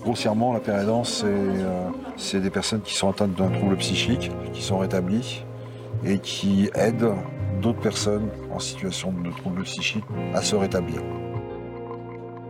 Grossièrement, 0.03 0.53
la 0.53 0.59
père 0.59 0.79
aidant, 0.79 1.03
euh, 1.23 1.89
c'est 2.15 2.39
des 2.39 2.49
personnes 2.49 2.81
qui 2.81 2.93
sont 2.93 3.09
atteintes 3.09 3.33
d'un 3.33 3.49
trouble 3.49 3.75
psychique, 3.77 4.31
qui 4.53 4.61
sont 4.61 4.77
rétablies, 4.77 5.43
et 6.03 6.19
qui 6.19 6.69
aide 6.75 7.05
d'autres 7.61 7.79
personnes 7.79 8.29
en 8.51 8.59
situation 8.59 9.11
de 9.11 9.29
trouble 9.31 9.63
psychique 9.63 10.05
à 10.33 10.41
se 10.41 10.55
rétablir. 10.55 11.01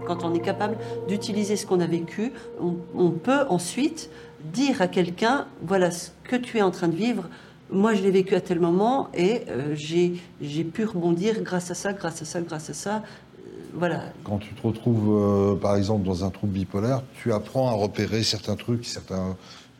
Quand 0.05 0.23
on 0.23 0.33
est 0.33 0.39
capable 0.39 0.77
d'utiliser 1.07 1.55
ce 1.55 1.67
qu'on 1.67 1.79
a 1.79 1.85
vécu, 1.85 2.31
on, 2.59 3.11
peut 3.11 3.45
ensuite 3.49 4.09
dire 4.43 4.81
à 4.81 4.87
quelqu'un, 4.87 5.45
voilà 5.61 5.91
ce 5.91 6.09
que 6.23 6.35
tu 6.35 6.57
es 6.57 6.61
en 6.61 6.71
train 6.71 6.87
de 6.87 6.95
vivre, 6.95 7.25
moi 7.71 7.93
je 7.93 8.01
l'ai 8.01 8.09
vécu 8.09 8.33
à 8.33 8.41
tel 8.41 8.59
moment 8.59 9.09
et 9.13 9.43
euh, 9.49 9.75
j'ai 9.75 10.63
pu 10.63 10.85
rebondir 10.85 11.43
grâce 11.43 11.69
à 11.69 11.75
ça, 11.75 11.93
grâce 11.93 12.23
à 12.23 12.25
ça, 12.25 12.41
grâce 12.41 12.71
à 12.71 12.73
ça. 12.73 12.95
Euh, 12.95 13.41
voilà. 13.75 14.01
Quand 14.23 14.39
tu 14.39 14.55
te 14.55 14.65
retrouves, 14.65 15.15
euh, 15.15 15.55
par 15.55 15.75
exemple, 15.75 16.05
dans 16.05 16.25
un 16.25 16.31
trouble 16.31 16.53
bipolaire, 16.53 17.03
tu 17.21 17.31
apprends 17.31 17.67
à 17.67 17.73
repérer 17.73 18.23
certains 18.23 18.55
trucs, 18.55 18.85
certains 18.85 19.37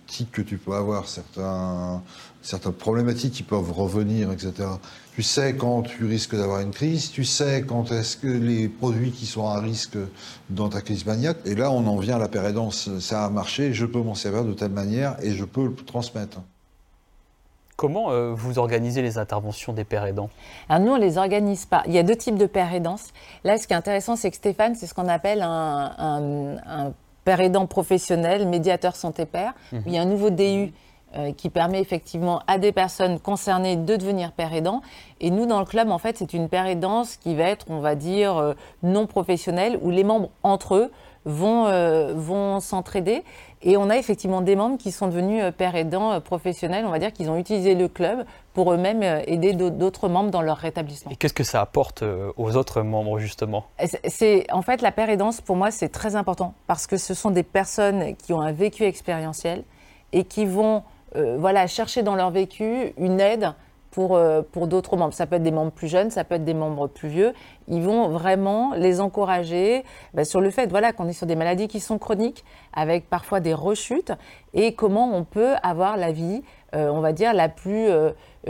tics 0.09 0.31
que 0.31 0.41
tu 0.41 0.57
peux 0.57 0.73
avoir, 0.73 1.07
certains, 1.07 2.01
certaines 2.41 2.73
problématiques 2.73 3.33
qui 3.33 3.43
peuvent 3.43 3.71
revenir, 3.71 4.31
etc. 4.31 4.53
Tu 5.15 5.23
sais 5.23 5.55
quand 5.55 5.83
tu 5.83 6.05
risques 6.05 6.35
d'avoir 6.35 6.59
une 6.61 6.71
crise, 6.71 7.11
tu 7.11 7.23
sais 7.23 7.63
quand 7.65 7.91
est-ce 7.91 8.17
que 8.17 8.27
les 8.27 8.67
produits 8.67 9.11
qui 9.11 9.25
sont 9.25 9.47
à 9.47 9.59
risque 9.59 9.97
dans 10.49 10.69
ta 10.69 10.81
crise 10.81 11.05
maniaque. 11.05 11.37
Et 11.45 11.55
là, 11.55 11.71
on 11.71 11.85
en 11.87 11.97
vient 11.97 12.15
à 12.15 12.19
la 12.19 12.27
pérédance. 12.27 12.89
Ça 12.99 13.25
a 13.25 13.29
marché, 13.29 13.73
je 13.73 13.85
peux 13.85 14.01
m'en 14.01 14.15
servir 14.15 14.43
de 14.43 14.53
telle 14.53 14.71
manière 14.71 15.15
et 15.21 15.31
je 15.31 15.45
peux 15.45 15.65
le 15.65 15.75
transmettre. 15.75 16.39
Comment 17.79 18.11
euh, 18.11 18.33
vous 18.33 18.59
organisez 18.59 19.01
les 19.01 19.17
interventions 19.17 19.71
des 19.71 19.85
pères 19.85 20.05
aidants 20.05 20.29
Alors 20.67 20.83
nous, 20.83 20.91
on 20.91 20.97
ne 20.97 21.01
les 21.01 21.17
organise 21.17 21.65
pas. 21.65 21.81
Il 21.87 21.93
y 21.93 21.97
a 21.97 22.03
deux 22.03 22.17
types 22.17 22.37
de 22.37 22.45
pères 22.45 22.73
aidants. 22.73 22.99
Là, 23.45 23.57
ce 23.57 23.67
qui 23.67 23.73
est 23.73 23.77
intéressant, 23.77 24.17
c'est 24.17 24.29
que 24.29 24.35
Stéphane, 24.35 24.75
c'est 24.75 24.85
ce 24.85 24.93
qu'on 24.93 25.07
appelle 25.07 25.41
un, 25.41 26.57
un, 26.67 26.93
père 27.29 27.41
aidant 27.41 27.67
professionnel, 27.67 28.47
médiateur 28.47 28.95
santé-père. 28.95 29.53
Mhm. 29.71 29.83
Il 29.85 29.93
y 29.93 29.99
a 29.99 30.01
un 30.01 30.05
nouveau 30.05 30.31
DU 30.31 30.73
euh, 31.15 31.31
qui 31.31 31.51
permet 31.51 31.79
effectivement 31.79 32.41
à 32.47 32.57
des 32.57 32.71
personnes 32.71 33.19
concernées 33.19 33.75
de 33.75 33.95
devenir 33.95 34.31
père 34.31 34.51
aidant. 34.51 34.81
Et 35.21 35.29
nous, 35.29 35.45
dans 35.45 35.59
le 35.59 35.65
club, 35.65 35.91
en 35.91 35.99
fait, 35.99 36.17
c'est 36.17 36.33
une 36.33 36.49
père 36.49 36.65
aidance 36.65 37.17
qui 37.17 37.35
va 37.35 37.43
être, 37.43 37.67
on 37.69 37.81
va 37.81 37.93
dire, 37.93 38.35
euh, 38.35 38.53
non 38.81 39.05
professionnelle, 39.05 39.77
où 39.83 39.91
les 39.91 40.03
membres 40.03 40.31
entre 40.41 40.73
eux 40.73 40.91
vont, 41.25 41.67
euh, 41.67 42.13
vont 42.15 42.59
s'entraider. 42.59 43.23
Et 43.61 43.75
on 43.77 43.89
a 43.89 43.97
effectivement 43.97 44.41
des 44.41 44.55
membres 44.55 44.77
qui 44.77 44.91
sont 44.91 45.07
devenus 45.07 45.43
père 45.57 45.75
aidants 45.75 46.21
professionnels, 46.21 46.85
on 46.85 46.91
va 46.91 46.99
dire 46.99 47.11
qu'ils 47.11 47.29
ont 47.29 47.37
utilisé 47.37 47.75
le 47.75 47.87
club 47.87 48.25
pour 48.53 48.71
eux-mêmes 48.71 49.03
aider 49.27 49.53
d'autres 49.53 50.07
membres 50.07 50.31
dans 50.31 50.41
leur 50.41 50.57
rétablissement. 50.57 51.11
Et 51.11 51.15
qu'est-ce 51.17 51.33
que 51.33 51.43
ça 51.43 51.59
apporte 51.59 52.03
aux 52.37 52.55
autres 52.55 52.81
membres, 52.81 53.19
justement? 53.19 53.65
C'est 54.07 54.45
En 54.51 54.61
fait, 54.61 54.81
la 54.81 54.91
père 54.91 55.09
aidance, 55.09 55.41
pour 55.41 55.57
moi, 55.57 55.71
c'est 55.71 55.89
très 55.89 56.15
important, 56.15 56.53
parce 56.67 56.87
que 56.87 56.95
ce 56.97 57.13
sont 57.13 57.31
des 57.31 57.43
personnes 57.43 58.15
qui 58.15 58.31
ont 58.31 58.41
un 58.41 58.53
vécu 58.53 58.83
expérientiel 58.83 59.63
et 60.13 60.23
qui 60.23 60.45
vont 60.45 60.83
euh, 61.15 61.37
voilà, 61.39 61.65
chercher 61.67 62.03
dans 62.03 62.15
leur 62.15 62.29
vécu 62.29 62.93
une 62.97 63.19
aide 63.19 63.53
pour, 63.91 64.15
euh, 64.15 64.41
pour 64.41 64.67
d'autres 64.67 64.95
membres. 64.97 65.13
Ça 65.13 65.25
peut 65.25 65.35
être 65.35 65.43
des 65.43 65.51
membres 65.51 65.71
plus 65.71 65.87
jeunes, 65.87 66.11
ça 66.11 66.23
peut 66.23 66.35
être 66.35 66.45
des 66.45 66.53
membres 66.53 66.87
plus 66.87 67.09
vieux. 67.09 67.33
Ils 67.67 67.81
vont 67.81 68.09
vraiment 68.09 68.73
les 68.75 68.99
encourager 69.01 69.83
bah, 70.13 70.25
sur 70.25 70.41
le 70.41 70.49
fait 70.51 70.67
voilà, 70.69 70.93
qu'on 70.93 71.07
est 71.07 71.13
sur 71.13 71.27
des 71.27 71.35
maladies 71.35 71.67
qui 71.67 71.79
sont 71.79 71.97
chroniques, 71.97 72.43
avec 72.73 73.09
parfois 73.09 73.39
des 73.39 73.53
rechutes, 73.53 74.11
et 74.53 74.73
comment 74.73 75.15
on 75.15 75.23
peut 75.23 75.53
avoir 75.63 75.97
la 75.97 76.11
vie, 76.11 76.43
euh, 76.75 76.89
on 76.89 77.01
va 77.01 77.13
dire, 77.13 77.33
la 77.33 77.49
plus 77.49 77.89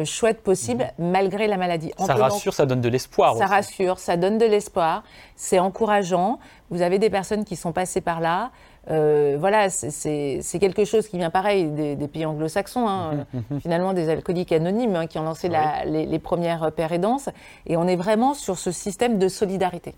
chouette 0.04 0.42
possible 0.42 0.92
mhm. 1.00 1.12
malgré 1.12 1.48
la 1.48 1.58
maladie. 1.58 1.92
ça 1.98 2.16
rassure, 2.16 2.54
ça 2.54 2.66
donne 2.66 2.82
de 2.82 2.90
l'espoir. 2.90 3.36
Ça 3.36 3.46
rassure, 3.46 4.00
ça 4.00 4.18
donne 4.18 4.38
de 4.38 4.46
l'espoir, 4.46 5.04
c'est 5.36 5.60
encourageant. 5.60 6.40
Vous 6.70 6.82
avez 6.82 7.00
des 7.00 7.10
personnes 7.10 7.46
qui 7.46 7.56
sont 7.56 7.72
passées 7.72 8.02
par 8.02 8.20
là. 8.20 8.52
Euh, 8.90 9.38
voilà, 9.40 9.70
c'est 9.70 10.60
quelque 10.60 10.86
chose 10.86 11.08
qui 11.08 11.18
vient 11.18 11.30
pareil 11.30 11.68
des, 11.68 12.08
pays 12.08 12.26
anglo-saxons, 12.26 12.88
hein, 12.88 13.26
finalement 13.62 13.94
des 13.94 14.10
alcooliques 14.10 14.52
anonymes 14.52 14.96
hein, 14.96 15.08
qui 15.08 15.20
ont 15.20 15.24
lancé 15.24 15.50
les, 15.86 16.20
premières 16.20 16.72
paires 16.72 16.94
Et 16.94 17.78
on 17.78 17.88
est 17.88 17.96
vraiment 17.96 18.34
sur 18.34 18.58
ce 18.58 18.72
système 18.72 19.20
de 19.20 19.28
solidarité. 19.28 19.96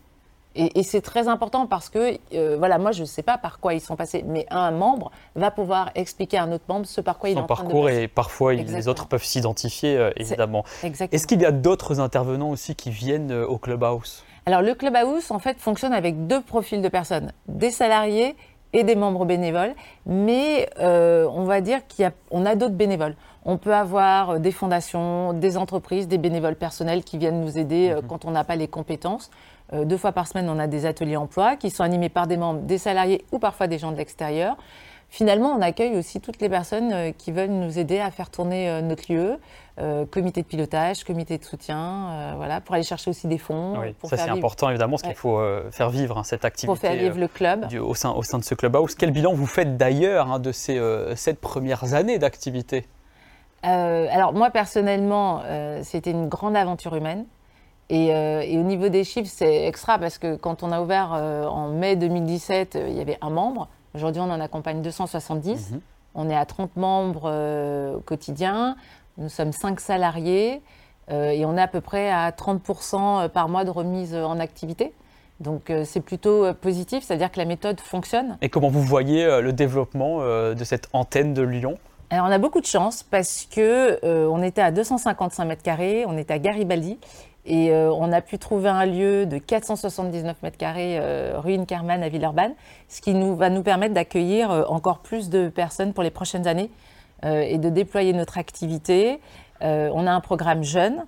Et, 0.53 0.83
c'est 0.83 0.99
très 0.99 1.29
important 1.29 1.65
parce 1.65 1.89
que, 1.89 2.17
euh, 2.33 2.57
voilà, 2.57 2.77
moi 2.77 2.91
je 2.91 3.01
ne 3.01 3.05
sais 3.05 3.23
pas 3.23 3.37
par 3.37 3.59
quoi 3.59 3.73
ils 3.73 3.79
sont 3.79 3.95
passés, 3.95 4.23
mais 4.27 4.45
un 4.49 4.71
membre 4.71 5.11
va 5.33 5.49
pouvoir 5.49 5.91
expliquer 5.95 6.37
à 6.37 6.43
un 6.43 6.51
autre 6.51 6.65
membre 6.67 6.85
ce 6.85 6.99
par 6.99 7.17
quoi 7.19 7.29
il 7.29 7.37
est 7.37 7.39
en 7.39 7.45
train 7.45 7.63
parcours 7.63 7.89
et 7.89 8.09
parfois 8.09 8.53
les 8.53 8.87
autres 8.89 9.07
peuvent 9.07 9.23
s'identifier, 9.23 9.95
euh, 9.95 10.11
évidemment. 10.17 10.65
Est-ce 10.83 11.25
qu'il 11.25 11.41
y 11.41 11.45
a 11.45 11.51
d'autres 11.51 12.01
intervenants 12.01 12.49
aussi 12.49 12.75
qui 12.75 12.89
viennent 12.89 13.31
au 13.31 13.57
Clubhouse? 13.57 14.25
Alors 14.45 14.61
le 14.61 14.73
Clubhouse, 14.73 15.31
en 15.31 15.39
fait, 15.39 15.57
fonctionne 15.59 15.93
avec 15.93 16.27
deux 16.27 16.41
profils 16.41 16.81
de 16.81 16.89
personnes, 16.89 17.31
des 17.47 17.69
salariés 17.69 18.35
et 18.73 18.83
des 18.83 18.95
membres 18.95 19.25
bénévoles, 19.25 19.73
mais 20.05 20.69
euh, 20.79 21.27
on 21.33 21.43
va 21.43 21.61
dire 21.61 21.79
qu'on 21.87 22.45
a, 22.45 22.51
a 22.51 22.55
d'autres 22.55 22.75
bénévoles. 22.75 23.15
On 23.43 23.57
peut 23.57 23.73
avoir 23.73 24.31
euh, 24.31 24.39
des 24.39 24.51
fondations, 24.51 25.33
des 25.33 25.57
entreprises, 25.57 26.07
des 26.07 26.17
bénévoles 26.17 26.55
personnels 26.55 27.03
qui 27.03 27.17
viennent 27.17 27.41
nous 27.41 27.57
aider 27.57 27.89
euh, 27.89 28.01
mhm. 28.01 28.07
quand 28.07 28.25
on 28.25 28.31
n'a 28.31 28.43
pas 28.43 28.55
les 28.55 28.67
compétences. 28.67 29.29
deux 29.73 29.97
fois 29.97 30.11
par 30.11 30.27
semaine, 30.27 30.49
on 30.49 30.59
a 30.59 30.67
des 30.67 30.85
ateliers 30.85 31.17
emploi 31.17 31.55
qui 31.55 31.69
sont 31.69 31.83
animés 31.83 32.09
par 32.09 32.27
des 32.27 32.37
membres, 32.37 32.61
des 32.61 32.77
salariés 32.77 33.25
ou 33.31 33.39
parfois 33.39 33.67
des 33.67 33.77
gens 33.77 33.91
de 33.91 33.97
l'extérieur. 33.97 34.57
Finalement, 35.13 35.49
on 35.49 35.61
accueille 35.61 35.97
aussi 35.97 36.21
toutes 36.21 36.41
les 36.41 36.49
personnes 36.49 37.13
qui 37.17 37.31
veulent 37.31 37.49
nous 37.49 37.77
aider 37.77 37.99
à 37.99 38.09
faire 38.11 38.31
tourner 38.31 38.81
notre 38.81 39.11
lieu, 39.11 39.39
euh, 39.79 40.05
comité 40.05 40.41
de 40.41 40.47
pilotage, 40.47 41.05
comité 41.05 41.37
de 41.37 41.43
soutien, 41.45 42.09
euh, 42.09 42.33
voilà, 42.35 42.59
pour 42.59 42.75
aller 42.75 42.83
chercher 42.83 43.09
aussi 43.09 43.27
des 43.27 43.37
fonds. 43.37 43.79
Oui, 43.79 43.95
ça 44.03 44.17
c'est 44.17 44.29
important 44.29 44.69
évidemment, 44.69 44.91
parce 44.91 45.03
qu'il 45.03 45.15
faut 45.15 45.39
euh, 45.39 45.71
faire 45.71 45.89
vivre 45.89 46.17
hein, 46.17 46.23
cette 46.23 46.45
activité. 46.45 46.67
Pour 46.67 46.77
faire 46.77 46.93
vivre 46.93 47.17
le 47.17 47.27
club. 47.27 47.67
au, 47.81 47.95
sein, 47.95 48.11
au 48.11 48.21
sein 48.21 48.37
de 48.37 48.43
ce 48.43 48.53
clubhouse. 48.53 48.95
Quel 48.95 49.11
bilan 49.11 49.33
vous 49.33 49.47
faites 49.47 49.77
d'ailleurs 49.77 50.29
hein, 50.29 50.39
de 50.39 50.51
ces 50.51 50.79
sept 51.15 51.39
premières 51.39 51.93
années 51.93 52.19
d'activité? 52.19 52.85
Alors 53.63 54.33
moi 54.33 54.49
personnellement, 54.49 55.41
c'était 55.83 56.11
une 56.11 56.27
grande 56.27 56.55
aventure 56.55 56.95
humaine. 56.95 57.25
Et, 57.89 58.13
au 58.57 58.63
niveau 58.63 58.89
des 58.89 59.03
chiffres, 59.03 59.31
c'est 59.33 59.67
extra 59.67 59.97
parce 59.99 60.17
que 60.17 60.35
quand 60.35 60.63
on 60.63 60.71
a 60.71 60.81
ouvert 60.81 61.11
en 61.11 61.69
mai 61.69 61.95
2017, 61.95 62.77
il 62.87 62.93
y 62.93 63.01
avait 63.01 63.17
un 63.21 63.29
membre. 63.29 63.69
Aujourd'hui, 63.95 64.21
on 64.21 64.29
en 64.29 64.39
accompagne 64.39 64.81
270. 64.81 65.71
Mhm. 65.71 65.81
On 66.13 66.29
est 66.29 66.35
à 66.35 66.45
30 66.45 66.75
membres 66.75 68.01
quotidiens. 68.05 68.75
Nous 69.17 69.29
sommes 69.29 69.51
cinq 69.51 69.79
salariés 69.79 70.61
euh, 71.11 71.29
et 71.29 71.45
on 71.45 71.57
est 71.57 71.61
à 71.61 71.67
peu 71.67 71.81
près 71.81 72.09
à 72.09 72.31
30% 72.31 73.29
par 73.29 73.49
mois 73.49 73.63
de 73.63 73.69
remise 73.69 74.15
en 74.15 74.39
activité. 74.39 74.93
Donc 75.39 75.69
euh, 75.69 75.83
c'est 75.85 76.01
plutôt 76.01 76.53
positif, 76.53 77.03
c'est-à-dire 77.03 77.31
que 77.31 77.39
la 77.39 77.45
méthode 77.45 77.79
fonctionne. 77.79 78.37
Et 78.41 78.49
comment 78.49 78.69
vous 78.69 78.83
voyez 78.83 79.25
euh, 79.25 79.41
le 79.41 79.53
développement 79.53 80.19
de 80.21 80.63
cette 80.63 80.87
antenne 80.93 81.33
de 81.33 81.41
Lyon? 81.41 81.77
Alors, 82.09 82.27
on 82.27 82.31
a 82.31 82.39
beaucoup 82.39 82.59
de 82.59 82.65
chance 82.65 83.03
parce 83.03 83.47
que 83.49 83.99
on 84.03 84.43
était 84.43 84.61
à 84.61 84.71
255 84.71 85.45
mètres 85.45 85.63
carrés, 85.63 86.03
on 86.05 86.17
était 86.17 86.33
à 86.33 86.39
Garibaldi 86.39 86.99
et 87.45 87.73
on 87.73 88.11
a 88.11 88.21
pu 88.21 88.37
trouver 88.37 88.69
un 88.69 88.85
lieu 88.85 89.25
de 89.25 89.39
479 89.39 90.43
mètres 90.43 90.57
carrés 90.57 90.99
rue 91.35 91.55
Inkerman 91.55 92.03
à 92.03 92.09
Villeurbanne, 92.09 92.53
ce 92.87 93.01
qui 93.01 93.13
va 93.13 93.49
nous 93.49 93.63
permettre 93.63 93.95
d'accueillir 93.95 94.65
encore 94.69 94.99
plus 94.99 95.29
de 95.29 95.49
personnes 95.49 95.93
pour 95.93 96.03
les 96.03 96.11
prochaines 96.11 96.47
années. 96.47 96.69
Euh, 97.23 97.41
et 97.41 97.59
de 97.59 97.69
déployer 97.69 98.13
notre 98.13 98.39
activité. 98.39 99.19
Euh, 99.61 99.91
on 99.93 100.07
a 100.07 100.11
un 100.11 100.21
programme 100.21 100.63
jeune. 100.63 101.05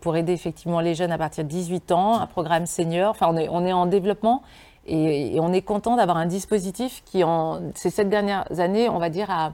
pour 0.00 0.16
aider 0.16 0.32
effectivement 0.32 0.78
les 0.78 0.94
jeunes 0.94 1.10
à 1.10 1.18
partir 1.18 1.42
de 1.42 1.48
18 1.48 1.90
ans, 1.90 2.20
un 2.20 2.28
programme 2.28 2.64
senior. 2.64 3.10
Enfin, 3.10 3.26
on 3.28 3.64
est, 3.66 3.72
en 3.72 3.86
développement 3.86 4.42
et, 4.86 5.36
on 5.40 5.52
est 5.52 5.62
content 5.62 5.96
d'avoir 5.96 6.16
un 6.16 6.26
dispositif 6.26 7.02
qui, 7.04 7.24
en 7.24 7.60
ces 7.74 7.90
sept 7.90 8.08
dernières 8.08 8.46
années, 8.60 8.88
on 8.88 8.98
va 8.98 9.10
dire, 9.10 9.30
a, 9.30 9.52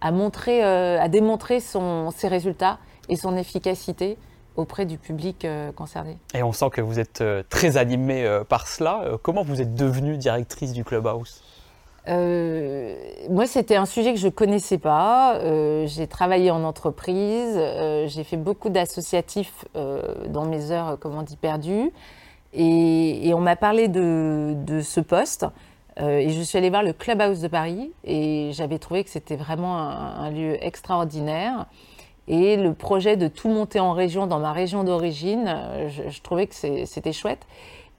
a, 0.00 0.10
montré, 0.10 0.62
a 0.62 1.06
démontré 1.08 1.60
ses 1.60 2.28
résultats 2.28 2.78
et 3.10 3.16
son 3.16 3.36
efficacité 3.36 4.16
auprès 4.58 4.84
du 4.84 4.98
public 4.98 5.46
concerné. 5.74 6.18
Et 6.34 6.42
on 6.42 6.52
sent 6.52 6.70
que 6.70 6.80
vous 6.80 6.98
êtes 6.98 7.24
très 7.48 7.76
animé 7.76 8.28
par 8.48 8.68
cela. 8.68 9.04
comment 9.22 9.42
vous 9.42 9.62
êtes 9.62 9.74
devenue 9.74 10.18
directrice 10.18 10.72
du 10.72 10.84
Clubhouse? 10.84 11.42
Euh, 12.08 12.94
moi, 13.28 13.46
c'était 13.46 13.76
un 13.76 13.86
sujet 13.86 14.14
que 14.14 14.18
je 14.18 14.28
connaissais 14.28 14.78
pas. 14.78 15.36
Euh, 15.36 15.86
j'ai 15.86 16.06
travaillé 16.06 16.50
en 16.50 16.64
entreprise, 16.64 17.54
euh, 17.56 18.06
j'ai 18.08 18.24
fait 18.24 18.36
beaucoup 18.36 18.70
d'associatifs 18.70 19.64
dans 19.74 20.44
mes 20.44 20.70
heures, 20.70 20.98
comme 20.98 21.14
on 21.14 21.22
dit, 21.22 21.36
perdues. 21.36 21.92
Et, 22.54 23.32
on 23.34 23.40
m'a 23.40 23.56
parlé 23.56 23.88
de, 23.88 24.80
ce 24.82 25.00
poste. 25.00 25.46
et 25.98 26.30
je 26.30 26.40
suis 26.42 26.56
allée 26.56 26.70
voir 26.70 26.82
le 26.82 26.92
Clubhouse 26.92 27.40
de 27.40 27.48
Paris 27.48 27.92
et 28.04 28.50
j'avais 28.52 28.78
trouvé 28.78 29.04
que 29.04 29.10
c'était 29.10 29.36
vraiment 29.36 29.76
un, 29.78 30.30
lieu 30.30 30.56
extraordinaire. 30.64 31.66
Et 32.28 32.56
le 32.56 32.74
projet 32.74 33.16
de 33.16 33.26
tout 33.26 33.48
monter 33.48 33.80
en 33.80 33.92
région, 33.92 34.26
dans 34.26 34.38
ma 34.38 34.52
région 34.52 34.84
d'origine, 34.84 35.56
je, 35.88 36.20
trouvais 36.20 36.46
que 36.46 36.54
c'était 36.54 37.12
chouette. 37.12 37.46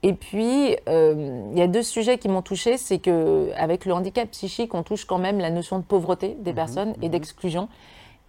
Et 0.02 0.14
puis, 0.14 0.78
euh, 0.88 1.44
il 1.52 1.58
y 1.58 1.62
a 1.62 1.68
deux 1.68 1.84
sujets 1.84 2.18
qui 2.18 2.30
m'ont 2.30 2.42
touchée. 2.42 2.78
C'est 2.78 3.00
qu'avec 3.00 3.86
le 3.86 3.94
handicap 3.94 4.30
psychique, 4.30 4.74
on 4.74 4.84
touche 4.84 5.06
quand 5.06 5.18
même 5.18 5.40
la 5.40 5.50
notion 5.50 5.80
de 5.80 5.84
pauvreté 5.84 6.38
des 6.40 6.52
mhm, 6.52 6.56
personnes 6.56 6.94
et 7.02 7.06
mhm. 7.06 7.12
d'exclusion. 7.12 7.70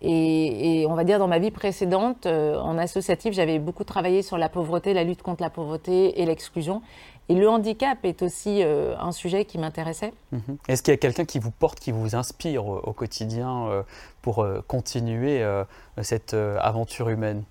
Et, 0.02 0.87
on 0.88 0.95
va 0.95 1.04
dire 1.04 1.19
dans 1.19 1.28
ma 1.28 1.38
vie 1.38 1.50
précédente, 1.50 2.25
euh, 2.25 2.59
en 2.59 2.78
associatif, 2.78 3.35
j'avais 3.35 3.59
beaucoup 3.59 3.85
travaillé 3.85 4.23
sur 4.23 4.38
la 4.38 4.49
pauvreté, 4.49 4.95
la 4.95 5.04
lutte 5.04 5.23
contre 5.23 5.42
la 5.42 5.50
pauvreté 5.50 6.21
et 6.21 6.25
l'exclusion. 6.25 6.80
Et 7.30 7.34
le 7.34 7.49
handicap 7.49 7.99
est 8.04 8.20
aussi 8.20 8.62
euh, 8.62 8.94
un 8.99 9.12
sujet 9.12 9.46
qui 9.46 9.56
m'intéressait. 9.56 10.12
Mhm. 10.32 10.58
Est-ce 10.68 10.82
qu'il 10.82 10.92
y 10.92 10.94
a 10.94 10.99
quelqu'un 10.99 11.25
qui 11.25 11.38
vous 11.38 11.50
porte, 11.50 11.80
qui 11.80 11.92
vous 11.92 12.14
inspire 12.14 12.66
au, 12.66 12.92
quotidien 12.92 13.84
pour 14.20 14.46
continuer 14.66 15.42
cette 16.02 16.34
aventure 16.34 17.08
humaine? 17.08 17.44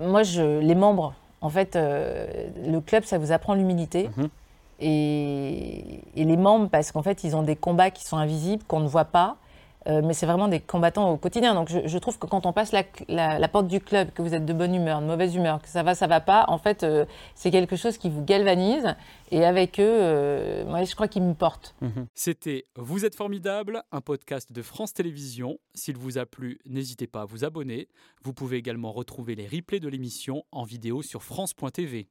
Moi, 0.00 0.24
je, 0.24 0.58
les 0.60 0.74
membres 0.74 1.14
en 1.40 1.50
fait, 1.50 1.76
euh, 1.76 2.48
le 2.66 2.80
club, 2.80 3.04
ça 3.04 3.18
vous 3.18 3.32
apprend 3.32 3.54
l'humilité. 3.54 4.10
Mhm. 4.16 4.28
Et, 4.80 6.00
les 6.16 6.36
membres, 6.36 6.68
parce 6.68 6.92
qu'en 6.92 7.02
fait, 7.02 7.24
ils 7.24 7.36
ont 7.36 7.42
des 7.42 7.56
combats 7.56 7.90
qui 7.90 8.04
sont 8.04 8.16
invisibles, 8.16 8.62
qu'on 8.66 8.80
ne 8.80 8.88
voit 8.88 9.04
pas. 9.04 9.36
Euh, 9.88 10.02
mais 10.04 10.12
c'est 10.12 10.26
vraiment 10.26 10.48
des 10.48 10.60
combattants 10.60 11.10
au 11.10 11.16
quotidien. 11.16 11.54
Donc 11.54 11.68
je, 11.68 11.98
trouve 11.98 12.18
que 12.18 12.26
quand 12.26 12.46
on 12.46 12.52
passe 12.52 12.72
la, 12.72 13.48
porte 13.48 13.68
du 13.68 13.80
club, 13.80 14.12
que 14.12 14.22
vous 14.22 14.34
êtes 14.34 14.44
de 14.44 14.52
bonne 14.52 14.74
humeur, 14.74 15.00
de 15.00 15.06
mauvaise 15.06 15.34
humeur, 15.34 15.62
que 15.62 15.68
ça 15.68 15.82
va, 15.82 15.94
ça 15.94 16.06
va 16.06 16.20
pas, 16.20 16.44
en 16.48 16.58
fait, 16.58 16.82
euh, 16.82 17.06
c'est 17.34 17.50
quelque 17.50 17.76
chose 17.76 17.96
qui 17.96 18.10
vous 18.10 18.24
galvanise. 18.24 18.94
Et 19.30 19.44
avec 19.44 19.78
eux, 19.78 20.64
moi, 20.66 20.84
je 20.84 20.94
crois 20.94 21.06
qu'ils 21.06 21.22
me 21.22 21.34
portent. 21.34 21.74
Mhm. 21.82 22.06
C'était 22.14 22.64
Vous 22.76 23.04
êtes 23.04 23.14
formidable, 23.14 23.82
un 23.92 24.00
podcast 24.00 24.52
de 24.52 24.62
France 24.62 24.94
Télévisions. 24.94 25.58
S'il 25.74 25.98
vous 25.98 26.16
a 26.16 26.24
plu, 26.24 26.58
n'hésitez 26.66 27.06
pas 27.06 27.22
à 27.22 27.24
vous 27.26 27.44
abonner. 27.44 27.88
Vous 28.22 28.32
pouvez 28.32 28.56
également 28.56 28.90
retrouver 28.90 29.34
les 29.34 29.46
replays 29.46 29.80
de 29.80 29.88
l'émission 29.88 30.44
en 30.50 30.64
vidéo 30.64 31.02
sur 31.02 31.22
France.tv. 31.22 32.08